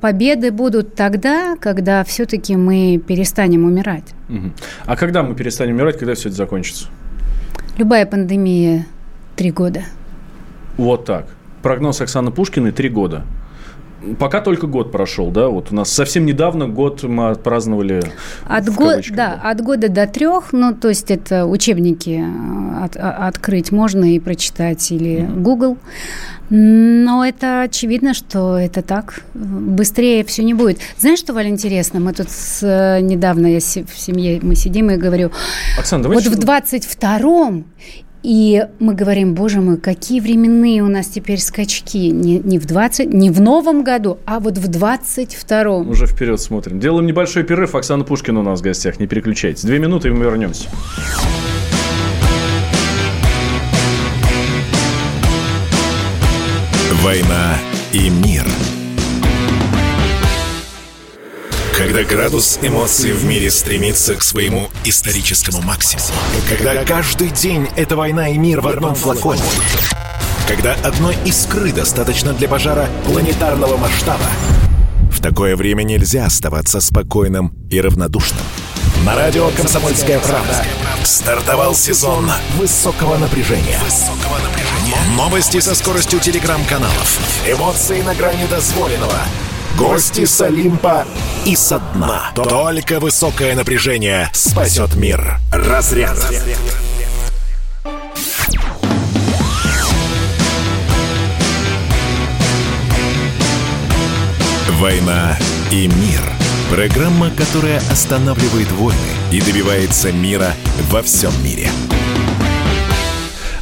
победы 0.01 0.53
будут 0.53 0.95
тогда, 0.95 1.57
когда 1.57 2.05
все-таки 2.05 2.55
мы 2.55 3.03
перестанем 3.05 3.65
умирать. 3.65 4.15
А 4.85 4.97
когда 4.97 5.23
мы 5.25 5.35
перестанем 5.35 5.75
умирать, 5.75 5.99
когда 5.99 6.15
все 6.15 6.29
это 6.29 6.37
закончится? 6.37 6.87
Любая 7.79 8.07
пандемия 8.07 8.87
Три 9.37 9.51
года. 9.51 9.85
Вот 10.79 11.05
так. 11.05 11.27
Прогноз 11.63 12.01
Оксаны 12.01 12.31
Пушкиной– 12.31 12.71
три 12.73 12.89
года. 12.89 13.25
Пока 14.19 14.41
только 14.41 14.67
год 14.67 14.93
прошел, 14.93 15.31
да? 15.31 15.49
Вот 15.49 15.73
у 15.73 15.75
нас 15.75 15.93
совсем 15.93 16.27
недавно 16.27 16.69
год 16.69 17.03
мы 17.03 17.31
отпраздновали. 17.31 18.03
От, 18.45 18.69
го- 18.69 19.01
да, 19.11 19.41
от 19.43 19.61
года 19.61 19.89
до 19.89 20.07
трех, 20.07 20.53
ну, 20.53 20.75
то 20.75 20.89
есть 20.89 21.11
это 21.11 21.47
учебники 21.47 22.25
э, 22.25 22.85
от, 22.85 22.97
а, 22.97 23.27
открыть 23.29 23.73
можно 23.73 24.15
и 24.15 24.19
прочитать, 24.21 24.91
или 24.93 25.21
mm-hmm. 25.21 25.41
Google. 25.43 25.79
Но 26.49 27.25
это 27.25 27.63
очевидно, 27.63 28.15
что 28.15 28.57
это 28.57 28.83
так. 28.83 29.23
Быстрее 29.35 30.25
все 30.25 30.45
не 30.45 30.55
будет. 30.55 30.79
Знаешь, 30.99 31.19
что, 31.19 31.33
Валя, 31.33 31.49
интересно? 31.49 31.99
Мы 31.99 32.13
тут 32.13 32.31
с, 32.31 33.01
недавно 33.01 33.49
я 33.49 33.59
в 33.59 33.99
семье, 33.99 34.39
мы 34.43 34.55
сидим 34.55 34.91
и 34.91 34.97
говорю, 34.97 35.33
Оксана, 35.77 36.09
вот 36.09 36.23
в 36.25 36.39
22-м 36.39 37.65
и 38.27 38.67
мы 38.81 38.95
говорим, 38.95 39.37
боже 39.37 39.61
мой, 39.61 39.77
какие 39.77 40.19
временные 40.19 40.83
у 40.83 40.89
нас 40.89 41.07
теперь 41.07 41.39
скачки. 41.39 42.11
Не, 42.11 42.41
не 42.41 42.59
в 42.59 42.67
20, 42.67 43.15
не 43.15 43.31
в 43.31 43.41
новом 43.41 43.85
году, 43.85 44.19
а 44.27 44.41
вот 44.41 44.59
в 44.59 44.69
22-м. 44.69 45.89
Уже 45.89 46.07
вперед 46.07 46.41
смотрим. 46.41 46.81
Делаем 46.81 47.07
небольшой 47.07 47.45
перерыв. 47.45 47.77
Оксана 47.77 48.03
Пушкина 48.03 48.41
у 48.41 48.43
нас 48.43 48.59
в 48.59 48.65
гостях. 48.65 48.99
Не 48.99 49.07
переключайтесь. 49.07 49.63
Две 49.63 49.79
минуты, 49.79 50.09
и 50.09 50.11
мы 50.11 50.25
вернемся. 50.25 50.69
«Война 57.05 57.59
и 57.93 58.11
мир» 58.11 58.45
Когда 61.77 62.05
градус 62.05 62.59
эмоций 62.63 63.13
в 63.13 63.27
мире 63.27 63.51
стремится 63.51 64.15
к 64.15 64.23
своему 64.23 64.71
историческому 64.85 65.61
максимуму. 65.61 66.09
Когда 66.49 66.83
каждый 66.87 67.29
день— 67.29 67.69
это 67.77 67.97
война 67.97 68.31
и 68.31 68.39
мир 68.39 68.63
в 68.63 68.69
одном 68.69 68.95
флаконе. 68.95 69.43
Когда 70.49 70.73
одной 70.73 71.15
искры 71.27 71.73
достаточно 71.73 72.33
для 72.33 72.49
пожара 72.49 72.89
планетарного 73.05 73.77
масштаба. 73.77 74.25
В 75.13 75.21
такое 75.21 75.55
время 75.55 75.83
нельзя 75.83 76.25
оставаться 76.25 76.81
спокойным 76.81 77.53
и 77.71 77.79
равнодушным. 77.79 78.41
На 79.05 79.15
радио 79.15 79.51
«Комсомольская 79.51 80.19
правда» 80.21 80.65
стартовал 81.05 81.75
сезон 81.75 82.31
высокого 82.57 83.19
напряжения. 83.19 83.79
Новости 85.15 85.61
со 85.61 85.75
скоростью 85.75 86.21
телеграм-каналов. 86.21 87.21
Эмоции 87.47 88.01
на 88.01 88.15
грани 88.15 88.47
дозволенного— 88.47 89.21
Гости 89.77 90.25
с 90.25 90.41
Олимпа 90.41 91.05
и 91.45 91.55
со 91.55 91.79
дна. 91.79 92.31
Только 92.35 92.99
высокое 92.99 93.55
напряжение 93.55 94.31
спасет 94.33 94.95
мир. 94.95 95.39
Разряд. 95.53 96.17
«Война 104.79 105.39
и 105.71 105.89
мир»– 105.89 106.21
программа, 106.71 107.31
которая 107.31 107.79
останавливает 107.91 108.71
войны 108.73 108.99
и 109.31 109.41
добивается 109.41 110.13
мира 110.13 110.55
во 110.91 111.03
всем 111.03 111.33
мире– 111.45 111.71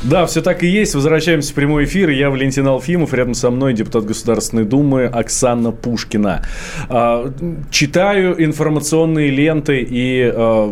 да, 0.04 0.26
все 0.26 0.42
так 0.42 0.62
и 0.62 0.66
есть. 0.66 0.94
Возвращаемся 0.94 1.52
в 1.52 1.54
прямой 1.54 1.84
эфир. 1.84 2.10
Я 2.10 2.30
Валентин 2.30 2.66
Алфимов. 2.66 3.14
Рядом 3.14 3.34
со 3.34 3.50
мной 3.50 3.72
депутат 3.72 4.04
Государственной 4.04 4.64
Думы 4.64 5.04
Оксана 5.06 5.72
Пушкина. 5.72 6.42
А, 6.88 7.32
читаю 7.70 8.42
информационные 8.42 9.30
ленты 9.30 9.80
и, 9.80 10.30
а, 10.32 10.70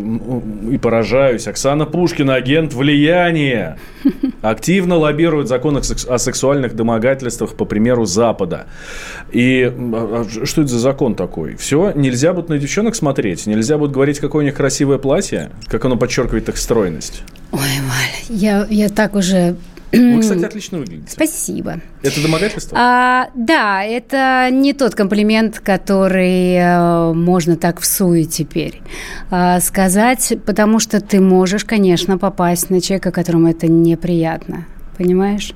и 0.71 0.77
поражаюсь. 0.77 1.47
Оксана 1.47 1.85
Пушкина, 1.85 2.35
агент 2.35 2.73
влияния, 2.73 3.77
активно 4.43 4.97
лоббирует 4.97 5.47
закон 5.47 5.77
о 5.77 6.17
сексуальных 6.17 6.75
домогательствах 6.75 7.55
по 7.55 7.65
примеру 7.65 8.05
Запада. 8.05 8.67
И 9.31 9.71
а, 9.73 10.25
что 10.43 10.61
это 10.61 10.69
за 10.69 10.79
закон 10.79 11.15
такой? 11.15 11.55
Все, 11.55 11.93
нельзя 11.95 12.33
будет 12.33 12.49
на 12.49 12.57
девчонок 12.57 12.95
смотреть, 12.95 13.47
нельзя 13.47 13.77
будет 13.77 13.91
говорить, 13.91 14.19
какое 14.19 14.43
у 14.43 14.45
них 14.45 14.55
красивое 14.55 14.97
платье, 14.97 15.49
как 15.67 15.85
оно 15.85 15.95
подчеркивает 15.95 16.49
их 16.49 16.57
стройность. 16.57 17.23
Ой, 17.51 17.59
Валя, 17.59 18.39
я, 18.39 18.67
я 18.69 18.89
так 18.89 19.15
уже 19.15 19.55
вы, 19.97 20.19
кстати, 20.21 20.43
отлично 20.43 20.79
выглядите. 20.79 21.11
Спасибо. 21.11 21.81
Это 22.01 22.21
домогательство? 22.21 22.77
А, 22.79 23.29
да, 23.35 23.83
это 23.83 24.49
не 24.51 24.73
тот 24.73 24.95
комплимент, 24.95 25.59
который 25.59 26.55
э, 26.55 27.13
можно 27.13 27.55
так 27.55 27.79
в 27.79 27.85
суе 27.85 28.25
теперь 28.25 28.81
э, 29.31 29.59
сказать, 29.59 30.33
потому 30.45 30.79
что 30.79 30.99
ты 30.99 31.19
можешь, 31.19 31.65
конечно, 31.65 32.17
попасть 32.17 32.69
на 32.69 32.81
человека, 32.81 33.11
которому 33.11 33.49
это 33.49 33.67
неприятно. 33.67 34.65
Понимаешь? 34.97 35.53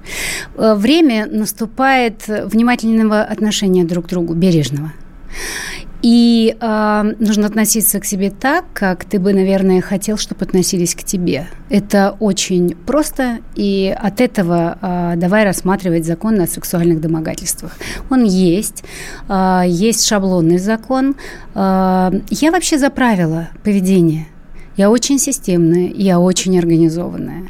Э, 0.55 0.75
время 0.75 1.27
наступает 1.27 2.27
внимательного 2.27 3.21
отношения 3.21 3.83
друг 3.83 4.05
к 4.05 4.09
другу, 4.09 4.33
бережного. 4.33 4.93
И 6.01 6.55
э, 6.59 7.13
нужно 7.19 7.47
относиться 7.47 7.99
к 7.99 8.05
себе 8.05 8.29
так, 8.29 8.65
как 8.73 9.05
ты 9.05 9.19
бы, 9.19 9.33
наверное, 9.33 9.81
хотел, 9.81 10.17
чтобы 10.17 10.45
относились 10.45 10.95
к 10.95 11.03
тебе. 11.03 11.47
Это 11.69 12.15
очень 12.19 12.75
просто, 12.75 13.39
и 13.55 13.95
от 13.97 14.21
этого 14.21 14.77
э, 14.81 15.13
давай 15.17 15.43
рассматривать 15.43 16.05
закон 16.05 16.39
о 16.39 16.47
сексуальных 16.47 17.01
домогательствах. 17.01 17.77
Он 18.09 18.23
есть, 18.23 18.83
э, 19.27 19.63
есть 19.67 20.05
шаблонный 20.05 20.59
закон. 20.59 21.15
Э, 21.55 22.11
я 22.29 22.51
вообще 22.51 22.77
за 22.77 22.89
правила 22.89 23.49
поведения– 23.63 24.27
я 24.77 24.91
очень 24.91 25.17
системная, 25.17 25.91
я 25.93 26.19
очень 26.19 26.57
организованная. 26.57 27.49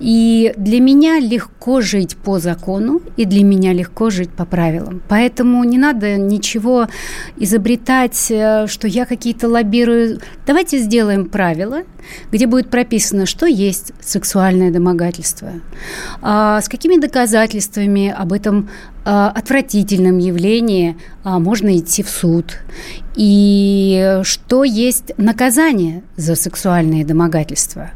И 0.00 0.54
для 0.56 0.80
меня 0.80 1.20
легко 1.20 1.82
жить 1.82 2.16
по 2.16 2.38
закону, 2.38 3.02
и 3.18 3.26
для 3.26 3.44
меня 3.44 3.74
легко 3.74 4.08
жить 4.08 4.30
по 4.30 4.46
правилам. 4.46 5.02
Поэтому 5.08 5.62
не 5.64 5.76
надо 5.76 6.16
ничего 6.16 6.88
изобретать, 7.36 8.30
э, 8.30 8.66
что 8.66 8.88
я 8.88 9.04
какие-то 9.04 9.48
лоббирую. 9.48 10.20
Давайте 10.46 10.78
сделаем 10.78 11.26
правила, 11.26 11.82
где 12.32 12.46
будет 12.46 12.70
прописано, 12.70 13.26
что 13.26 13.44
есть 13.44 13.92
сексуальное 14.00 14.70
домогательство, 14.70 15.52
а 16.22 16.62
с 16.62 16.68
какими 16.70 16.98
доказательствами 16.98 18.08
об 18.08 18.32
этом 18.32 18.70
отвратительном 19.04 20.18
явлении 20.18 20.96
а, 21.22 21.38
можно 21.38 21.76
идти 21.76 22.02
в 22.02 22.08
суд. 22.08 22.58
И 23.16 24.20
что 24.24 24.64
есть 24.64 25.12
наказание 25.18 26.02
за 26.16 26.34
сексуальные 26.36 27.04
домогательства? 27.04 27.90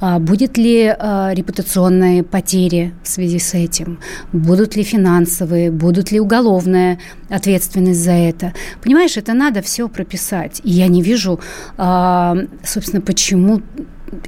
А, 0.00 0.18
будет 0.18 0.56
ли 0.56 0.86
репутационные 0.86 2.22
потери 2.22 2.94
в 3.02 3.08
связи 3.08 3.38
с 3.38 3.54
этим? 3.54 3.98
Будут 4.32 4.76
ли 4.76 4.82
финансовые? 4.82 5.70
Будут 5.70 6.10
ли 6.10 6.20
уголовная 6.20 6.98
ответственность 7.28 8.02
за 8.02 8.12
это? 8.12 8.54
Понимаешь, 8.82 9.16
это 9.16 9.34
надо 9.34 9.60
все 9.60 9.88
прописать. 9.88 10.60
И 10.64 10.70
я 10.70 10.88
не 10.88 11.02
вижу, 11.02 11.38
собственно, 11.76 13.00
почему 13.00 13.60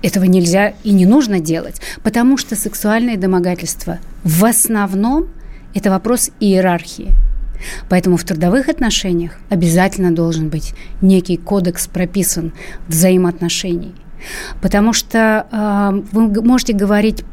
этого 0.03 0.25
нельзя 0.25 0.75
и 0.85 0.93
не 0.93 1.07
нужно 1.07 1.41
делать, 1.41 1.81
потому 2.03 2.37
что 2.37 2.57
сексуальные 2.57 3.17
домогательства 3.17 3.99
в 4.25 4.45
основном 4.45 5.29
это 5.79 5.91
вопрос 5.91 6.31
иерархии. 6.41 7.15
Поэтому 7.89 8.17
в 8.17 8.25
трудовых 8.25 8.69
отношениях 8.69 9.33
обязательно 9.49 10.13
должен 10.13 10.49
быть 10.49 10.75
некий 11.01 11.37
кодекс 11.37 11.87
прописан 11.87 12.53
взаимоотношений. 12.89 13.95
Потому 14.61 14.93
что 14.93 15.47
э, 15.51 16.03
вы 16.13 16.43
можете 16.43 16.73
говорить 16.73 17.25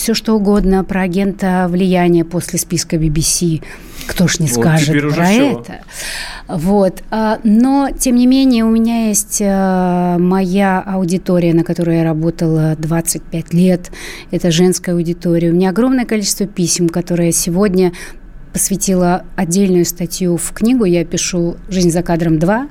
все 0.00 0.14
что 0.14 0.34
угодно 0.34 0.82
про 0.82 1.02
агента 1.02 1.66
влияния 1.68 2.24
после 2.24 2.58
списка 2.58 2.96
BBC. 2.96 3.62
Кто 4.06 4.26
ж 4.26 4.38
не 4.38 4.46
вот 4.46 4.64
скажет 4.64 5.14
про 5.14 5.24
все. 5.26 5.50
это? 5.50 5.80
Вот. 6.48 7.02
А, 7.10 7.38
но, 7.44 7.90
тем 7.90 8.16
не 8.16 8.26
менее, 8.26 8.64
у 8.64 8.70
меня 8.70 9.08
есть 9.08 9.42
э, 9.42 10.16
моя 10.18 10.80
аудитория, 10.80 11.52
на 11.52 11.64
которой 11.64 11.98
я 11.98 12.04
работала 12.04 12.74
25 12.78 13.52
лет. 13.52 13.90
Это 14.30 14.50
женская 14.50 14.92
аудитория. 14.92 15.50
У 15.50 15.54
меня 15.54 15.68
огромное 15.68 16.06
количество 16.06 16.46
писем, 16.46 16.88
которые 16.88 17.32
сегодня 17.32 17.92
посвятила 18.52 19.24
отдельную 19.36 19.84
статью 19.84 20.36
в 20.36 20.52
книгу. 20.52 20.84
Я 20.84 21.04
пишу 21.04 21.56
«Жизнь 21.68 21.90
за 21.90 22.02
кадром 22.02 22.36
2». 22.36 22.68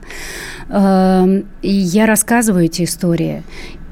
Эм, 0.70 1.46
и 1.62 1.72
я 1.72 2.06
рассказываю 2.06 2.66
эти 2.66 2.84
истории. 2.84 3.44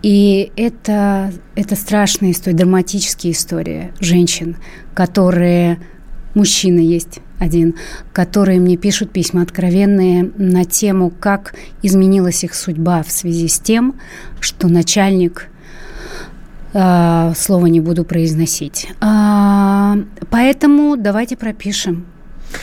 И 0.02 0.52
это, 0.56 1.34
это 1.56 1.76
страшная 1.76 2.32
история, 2.32 2.58
драматические 2.58 3.34
истории 3.34 3.92
женщин, 4.00 4.58
которые... 4.94 5.80
Мужчина 6.34 6.80
есть 6.80 7.20
один, 7.40 7.74
которые 8.14 8.60
мне 8.60 8.78
пишут 8.78 9.12
письма 9.12 9.42
откровенные 9.42 10.32
на 10.38 10.66
тему, 10.66 11.10
как 11.10 11.56
изменилась 11.82 12.44
их 12.44 12.54
судьба 12.54 13.02
в 13.02 13.10
связи 13.10 13.48
с 13.48 13.58
тем, 13.58 13.96
что 14.40 14.68
начальник 14.68 15.50
э, 16.74 17.34
слова 17.36 17.66
не 17.68 17.80
буду 17.80 18.04
произносить. 18.04 18.90
А, 19.02 19.98
поэтому 20.30 20.98
давайте 20.98 21.38
пропишем. 21.38 22.06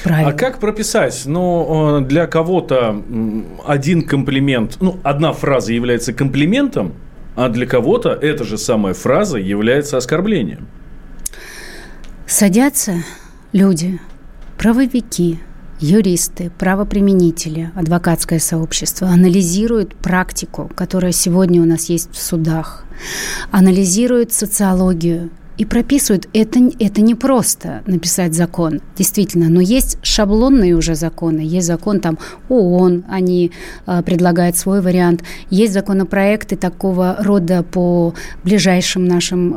Правильно. 0.02 0.30
А 0.30 0.32
как 0.32 0.61
прописать? 0.61 1.22
Ну, 1.26 2.00
для 2.00 2.26
кого-то 2.26 3.02
один 3.66 4.02
комплимент, 4.02 4.78
ну, 4.80 4.98
одна 5.02 5.32
фраза 5.32 5.72
является 5.72 6.12
комплиментом, 6.12 6.94
а 7.36 7.48
для 7.48 7.66
кого-то 7.66 8.11
эта 8.11 8.44
же 8.44 8.59
самая 8.59 8.94
фраза 8.94 9.38
является 9.38 9.96
оскорблением. 9.96 10.68
Садятся 12.26 12.94
люди, 13.52 14.00
правовики, 14.57 15.38
юристы, 15.81 16.51
правоприменители, 16.59 17.70
адвокатское 17.75 18.39
сообщество 18.39 19.09
анализируют 19.09 19.95
практику, 19.95 20.70
которая 20.75 21.12
сегодня 21.12 21.61
у 21.62 21.64
нас 21.64 21.89
есть 21.89 22.11
в 22.12 22.20
судах, 22.20 22.85
анализируют 23.51 24.33
социологию– 24.33 25.31
и 25.57 25.64
прописывают. 25.64 26.29
Это, 26.33 26.61
это 26.79 27.01
не 27.01 27.14
просто 27.14 27.83
написать 27.87 28.35
закон, 28.35 28.81
действительно, 28.97 29.49
но 29.49 29.61
есть 29.61 29.99
шаблонные 30.03 30.75
уже 30.75 30.95
законы. 30.95 31.41
Есть 31.41 31.66
закон 31.66 32.01
там 32.01 32.18
ООН, 32.49 33.05
они 33.09 33.53
э, 33.87 34.03
предлагают 34.03 34.57
свой 34.57 34.81
вариант. 34.81 35.22
Есть 35.51 35.72
законопроекты 35.72 36.57
такого 36.57 37.16
рода 37.20 37.62
по 37.62 38.14
ближайшим 38.43 39.05
нашим 39.07 39.55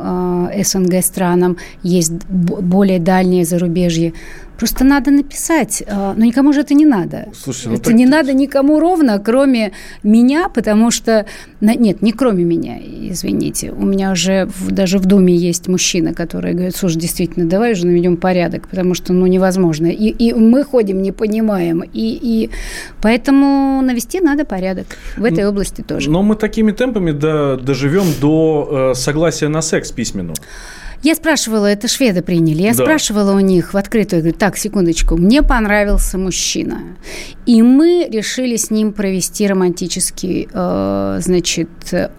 э, 0.50 0.62
СНГ 0.62 1.02
странам. 1.02 1.56
Есть 1.82 2.12
более 2.28 3.00
дальние 3.00 3.44
зарубежье. 3.44 4.12
Просто 4.58 4.84
надо 4.84 5.12
написать, 5.12 5.84
а, 5.86 6.14
но 6.16 6.24
никому 6.24 6.52
же 6.52 6.60
это 6.60 6.74
не 6.74 6.84
надо. 6.84 7.28
Слушайте, 7.32 7.68
ну 7.68 7.74
это 7.76 7.84
так... 7.84 7.94
не 7.94 8.06
надо 8.06 8.32
никому 8.32 8.80
ровно, 8.80 9.18
кроме 9.20 9.72
меня, 10.02 10.48
потому 10.48 10.90
что... 10.90 11.26
Нет, 11.60 12.02
не 12.02 12.10
кроме 12.10 12.42
меня, 12.42 12.76
извините. 12.78 13.70
У 13.70 13.86
меня 13.86 14.10
уже 14.10 14.46
в, 14.46 14.72
даже 14.72 14.98
в 14.98 15.06
Думе 15.06 15.34
есть 15.36 15.68
мужчина, 15.68 16.12
который 16.12 16.54
говорит, 16.54 16.74
слушай, 16.74 16.98
действительно, 16.98 17.46
давай 17.46 17.72
уже 17.72 17.86
наведем 17.86 18.16
порядок, 18.16 18.66
потому 18.66 18.94
что, 18.94 19.12
ну, 19.12 19.26
невозможно. 19.26 19.86
И, 19.86 20.08
и 20.08 20.32
мы 20.32 20.64
ходим, 20.64 21.02
не 21.02 21.12
понимаем. 21.12 21.82
И, 21.82 22.18
и 22.20 22.50
поэтому 23.00 23.80
навести 23.82 24.20
надо 24.20 24.44
порядок 24.44 24.86
в 25.16 25.24
этой 25.24 25.46
области 25.46 25.82
тоже. 25.82 26.10
Но 26.10 26.22
мы 26.22 26.34
такими 26.34 26.72
темпами 26.72 27.12
до, 27.12 27.56
доживем 27.56 28.06
до 28.20 28.90
э, 28.92 28.94
согласия 28.98 29.46
на 29.46 29.62
секс 29.62 29.92
письменного. 29.92 30.34
Я 31.02 31.14
спрашивала, 31.14 31.66
это 31.66 31.86
шведы 31.86 32.22
приняли, 32.22 32.62
я 32.62 32.74
да. 32.74 32.82
спрашивала 32.82 33.34
у 33.34 33.40
них 33.40 33.72
в 33.72 33.76
открытую, 33.76 34.22
говорю, 34.22 34.36
так, 34.36 34.56
секундочку, 34.56 35.16
мне 35.16 35.42
понравился 35.42 36.18
мужчина. 36.18 36.96
И 37.46 37.62
мы 37.62 38.08
решили 38.10 38.56
с 38.56 38.70
ним 38.70 38.92
провести 38.92 39.46
романтический, 39.46 40.48
э, 40.52 41.18
значит, 41.20 41.68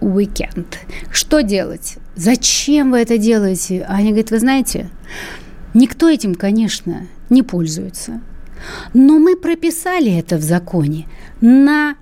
уикенд. 0.00 0.78
Что 1.12 1.42
делать? 1.42 1.98
Зачем 2.16 2.92
вы 2.92 3.00
это 3.00 3.18
делаете? 3.18 3.84
А 3.86 3.96
они 3.96 4.10
говорят, 4.10 4.30
вы 4.30 4.38
знаете, 4.38 4.90
никто 5.74 6.08
этим, 6.08 6.34
конечно, 6.34 7.06
не 7.28 7.42
пользуется. 7.42 8.20
Но 8.94 9.18
мы 9.18 9.36
прописали 9.36 10.18
это 10.18 10.36
в 10.36 10.42
законе 10.42 11.06
на 11.40 11.96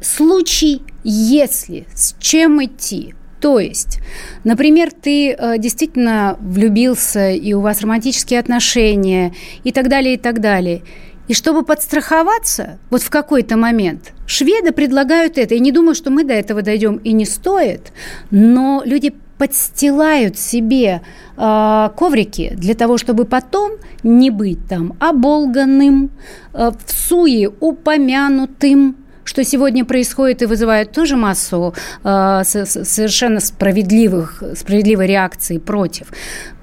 случай, 0.00 0.82
если 1.04 1.86
с 1.94 2.14
чем 2.18 2.64
идти. 2.64 3.14
То 3.40 3.58
есть, 3.58 4.00
например, 4.44 4.90
ты 4.92 5.32
э, 5.32 5.58
действительно 5.58 6.36
влюбился, 6.40 7.30
и 7.30 7.52
у 7.54 7.60
вас 7.60 7.80
романтические 7.80 8.38
отношения, 8.38 9.34
и 9.64 9.72
так 9.72 9.88
далее, 9.88 10.14
и 10.14 10.18
так 10.18 10.40
далее. 10.40 10.82
И 11.26 11.34
чтобы 11.34 11.64
подстраховаться, 11.64 12.78
вот 12.90 13.02
в 13.02 13.10
какой-то 13.10 13.56
момент, 13.56 14.12
шведы 14.26 14.72
предлагают 14.72 15.38
это. 15.38 15.54
Я 15.54 15.60
не 15.60 15.72
думаю, 15.72 15.94
что 15.94 16.10
мы 16.10 16.24
до 16.24 16.34
этого 16.34 16.60
дойдем, 16.60 16.96
и 16.96 17.12
не 17.12 17.24
стоит, 17.24 17.92
но 18.30 18.82
люди 18.84 19.14
подстилают 19.38 20.36
себе 20.36 21.00
э, 21.38 21.90
коврики 21.96 22.52
для 22.56 22.74
того, 22.74 22.98
чтобы 22.98 23.24
потом 23.24 23.72
не 24.02 24.28
быть 24.30 24.58
там 24.68 24.96
оболганным, 25.00 26.10
э, 26.52 26.72
в 26.84 26.92
суе 26.92 27.50
упомянутым, 27.60 28.96
что 29.24 29.44
сегодня 29.44 29.84
происходит 29.84 30.42
и 30.42 30.46
вызывает 30.46 30.92
тоже 30.92 31.16
массу 31.16 31.74
э, 32.04 32.42
совершенно 32.44 33.40
справедливых, 33.40 34.42
справедливой 34.56 35.06
реакции 35.06 35.58
против. 35.58 36.08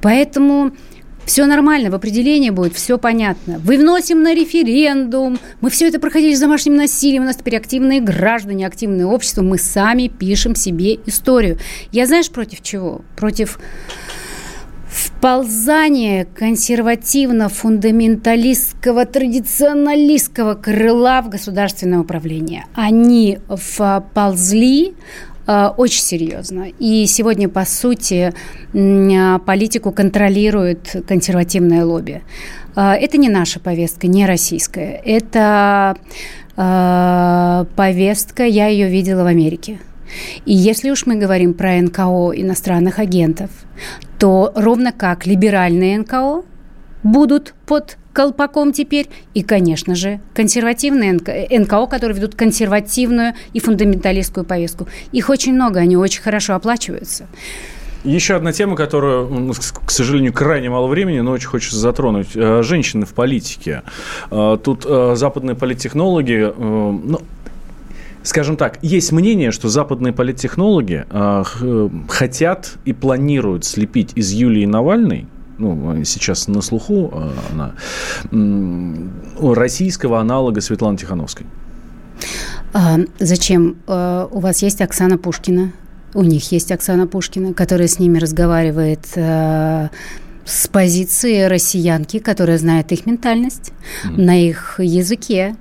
Поэтому 0.02 0.72
все 1.28 1.46
нормально, 1.46 1.92
в 1.92 1.96
определении 1.96 2.52
будет, 2.52 2.74
все 2.74 2.98
понятно. 2.98 3.60
Вы 3.60 3.78
вносим 3.78 4.24
на 4.24 4.34
референдум, 4.34 5.40
мы 5.60 5.70
все 5.70 5.90
это 5.90 6.00
проходили 6.00 6.34
с 6.34 6.40
домашним 6.40 6.76
насилием, 6.76 7.24
у 7.24 7.26
нас 7.26 7.36
теперь 7.36 7.58
активные 7.58 8.00
граждане, 8.00 8.66
активное 8.66 9.06
общество, 9.06 9.42
мы 9.42 9.58
сами 9.58 10.08
пишем 10.08 10.56
себе 10.56 10.96
историю. 11.06 11.60
Я 11.92 12.06
знаешь, 12.06 12.30
против 12.30 12.62
чего? 12.62 13.02
Против 13.18 13.60
вползание 14.98 16.26
консервативно-фундаменталистского, 16.26 19.06
традиционалистского 19.06 20.56
крыла 20.56 21.22
в 21.22 21.30
государственное 21.30 22.00
управление. 22.00 22.66
Они 22.74 23.38
вползли 23.48 24.96
э, 25.46 25.68
очень 25.78 26.02
серьезно. 26.02 26.66
И 26.80 27.06
сегодня, 27.06 27.48
по 27.48 27.64
сути, 27.66 28.34
политику 28.74 29.92
контролирует 29.92 31.04
консервативное 31.08 31.86
лобби. 31.86 32.24
Э, 32.76 32.94
это 32.94 33.18
не 33.18 33.30
наша 33.30 33.60
повестка, 33.60 34.08
не 34.08 34.26
российская. 34.26 35.00
Это 35.06 35.96
э, 36.56 37.66
повестка, 37.76 38.46
я 38.46 38.66
ее 38.66 38.90
видела 38.90 39.22
в 39.22 39.28
Америке. 39.28 39.78
И 40.46 40.54
если 40.54 40.90
уж 40.90 41.06
мы 41.06 41.16
говорим 41.16 41.54
про 41.54 41.80
НКО 41.82 42.32
иностранных 42.36 43.00
агентов, 43.00 43.50
то 44.20 44.52
ровно 44.56 44.92
как 44.92 45.26
либеральные 45.26 46.00
НКО 46.00 46.44
будут 47.04 47.54
под 47.66 47.98
колпаком 48.14 48.74
теперь, 48.74 49.08
и, 49.36 49.44
конечно 49.44 49.94
же, 49.94 50.20
консервативные 50.34 51.14
НКО, 51.14 51.86
которые 51.86 52.18
ведут 52.18 52.34
консервативную 52.34 53.34
и 53.54 53.60
фундаменталистскую 53.60 54.44
повестку. 54.44 54.88
Их 55.12 55.30
очень 55.30 55.54
много, 55.54 55.80
они 55.80 55.96
очень 55.98 56.24
хорошо 56.24 56.56
оплачиваются. 56.56 57.28
Еще 58.04 58.36
одна 58.36 58.54
тема, 58.54 58.76
которую, 58.76 59.54
к 59.54 59.92
сожалению, 59.92 60.34
крайне 60.34 60.70
мало 60.70 60.88
времени, 60.88 61.20
но 61.20 61.32
очень 61.32 61.48
хочется 61.48 61.78
затронуть. 61.78 62.30
Э, 62.36 62.64
женщины 62.64 63.06
в 63.06 63.14
политике. 63.14 63.84
Э, 64.32 64.58
тут 64.64 64.86
э, 64.86 65.14
западные 65.16 65.56
политтехнологи, 65.56 66.54
ну, 66.58 67.22
Скажем 68.28 68.58
так, 68.58 68.78
есть 68.82 69.14
мнение, 69.14 69.52
что 69.52 69.70
западные 69.70 70.12
политтехнологи 70.12 71.06
э, 71.10 71.44
хотят 72.10 72.74
и 72.84 72.92
планируют 72.92 73.64
слепить 73.64 74.12
из 74.16 74.34
Юлии 74.34 74.66
Навальной 74.66 75.28
ну, 75.58 76.04
сейчас 76.04 76.50
на 76.50 76.62
слуху 76.62 77.10
э, 77.14 77.32
она, 77.54 77.76
э, 78.30 79.54
российского 79.54 80.20
аналога 80.20 80.60
Светланы 80.60 80.98
Тихановской. 80.98 81.46
А, 82.74 82.98
зачем? 83.18 83.78
Э, 83.88 84.28
у 84.30 84.42
вас 84.42 84.62
есть 84.62 84.82
Оксана 84.82 85.18
Пушкина, 85.18 85.72
у 86.14 86.24
них 86.24 86.52
есть 86.52 86.70
Оксана 86.74 87.08
Пушкина, 87.08 87.54
которая 87.54 87.88
с 87.88 87.98
ними 87.98 88.20
разговаривает 88.20 89.08
э, 89.16 89.88
с 90.48 90.68
позиции 90.68 91.44
россиянки, 91.44 92.20
которая 92.20 92.58
знает 92.58 92.92
их 92.92 93.06
ментальность 93.06 93.72
mm-hmm. 94.06 94.22
на 94.22 94.48
их 94.48 94.80
языке. 94.80 95.56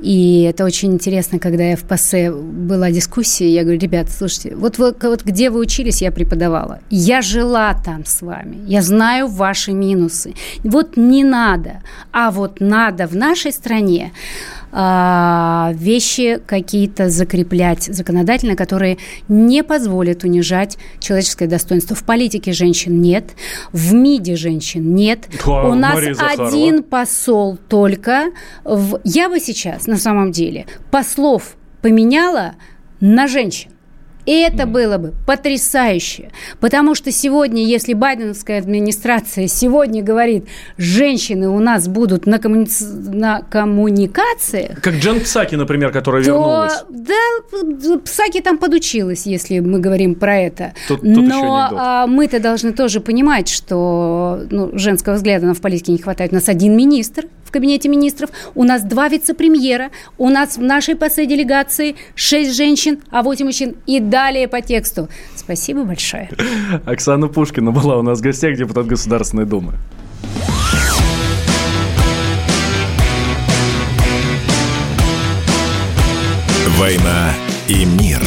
И 0.00 0.42
это 0.42 0.64
очень 0.64 0.92
интересно, 0.92 1.40
когда 1.40 1.64
я 1.64 1.76
в 1.76 1.82
ПАСЕ 1.82 2.30
была 2.30 2.92
дискуссия, 2.92 3.48
я 3.52 3.64
говорю, 3.64 3.80
ребята, 3.80 4.12
слушайте, 4.12 4.54
вот, 4.54 4.78
вот, 4.78 5.02
вот 5.02 5.24
где 5.24 5.50
вы 5.50 5.58
учились, 5.58 6.02
я 6.02 6.12
преподавала. 6.12 6.78
Я 6.88 7.20
жила 7.20 7.74
там 7.84 8.04
с 8.04 8.22
вами, 8.22 8.58
я 8.66 8.82
знаю 8.82 9.26
ваши 9.26 9.72
минусы. 9.72 10.34
Вот 10.62 10.96
не 10.96 11.24
надо, 11.24 11.82
а 12.12 12.30
вот 12.30 12.60
надо 12.60 13.08
в 13.08 13.16
нашей 13.16 13.50
стране 13.50 14.12
а, 14.72 15.72
вещи 15.74 16.40
какие-то 16.46 17.08
закреплять 17.08 17.84
законодательно, 17.84 18.56
которые 18.56 18.98
не 19.28 19.62
позволят 19.62 20.24
унижать 20.24 20.78
человеческое 20.98 21.46
достоинство. 21.46 21.96
В 21.96 22.04
политике 22.04 22.52
женщин 22.52 23.00
нет, 23.00 23.32
в 23.72 23.94
МИДе 23.94 24.36
женщин 24.36 24.94
нет. 24.94 25.28
Да, 25.44 25.64
У 25.64 25.74
нас 25.74 25.98
один 26.18 26.82
посол 26.82 27.58
только. 27.68 28.26
В... 28.64 29.00
Я 29.04 29.28
бы 29.28 29.40
сейчас, 29.40 29.86
на 29.86 29.96
самом 29.96 30.32
деле, 30.32 30.66
послов 30.90 31.56
поменяла 31.82 32.54
на 33.00 33.28
женщин. 33.28 33.70
И 34.28 34.40
это 34.40 34.66
было 34.66 34.98
бы 34.98 35.14
потрясающе. 35.26 36.30
Потому 36.60 36.94
что 36.94 37.10
сегодня, 37.10 37.64
если 37.64 37.94
байденовская 37.94 38.58
администрация 38.58 39.46
сегодня 39.46 40.02
говорит, 40.02 40.44
женщины 40.76 41.48
у 41.48 41.58
нас 41.60 41.88
будут 41.88 42.26
на, 42.26 42.38
коммуни... 42.38 42.68
на 43.08 43.40
коммуникациях... 43.40 44.82
Как 44.82 44.96
Джен 44.96 45.20
Псаки, 45.20 45.54
например, 45.54 45.92
которая 45.92 46.22
то, 46.22 46.28
вернулась. 46.28 46.84
Да, 46.90 47.98
Псаки 48.04 48.42
там 48.42 48.58
подучилась, 48.58 49.24
если 49.24 49.60
мы 49.60 49.78
говорим 49.78 50.14
про 50.14 50.36
это. 50.36 50.74
Тут, 50.88 51.00
тут 51.00 51.08
Но 51.08 51.70
а, 51.74 52.06
мы-то 52.06 52.38
должны 52.38 52.72
тоже 52.72 53.00
понимать, 53.00 53.48
что 53.48 54.42
ну, 54.50 54.68
женского 54.74 55.14
взгляда 55.14 55.46
на 55.46 55.54
в 55.54 55.62
политике 55.62 55.92
не 55.92 55.98
хватает. 55.98 56.32
У 56.32 56.34
нас 56.34 56.50
один 56.50 56.76
министр 56.76 57.24
в 57.48 57.50
кабинете 57.50 57.88
министров, 57.88 58.30
у 58.54 58.62
нас 58.62 58.82
два 58.82 59.08
вице-премьера, 59.08 59.90
у 60.18 60.28
нас 60.28 60.58
в 60.58 60.62
нашей 60.62 60.96
посой 60.96 61.24
делегации 61.24 61.96
шесть 62.14 62.54
женщин, 62.54 63.00
а 63.10 63.22
восемь 63.22 63.46
мужчин. 63.46 63.76
И 63.86 64.00
далее 64.18 64.48
по 64.48 64.60
тексту. 64.60 65.08
Спасибо 65.36 65.84
большое. 65.84 66.28
Оксана 66.86 67.28
Пушкина 67.28 67.70
была 67.70 67.96
у 67.96 68.02
нас 68.02 68.18
в 68.18 68.22
гостях, 68.22 68.56
депутат 68.56 68.86
Государственной 68.86 69.46
Думы. 69.46 69.74
«Война 76.78 77.32
и 77.68 77.84
мир». 77.84 78.20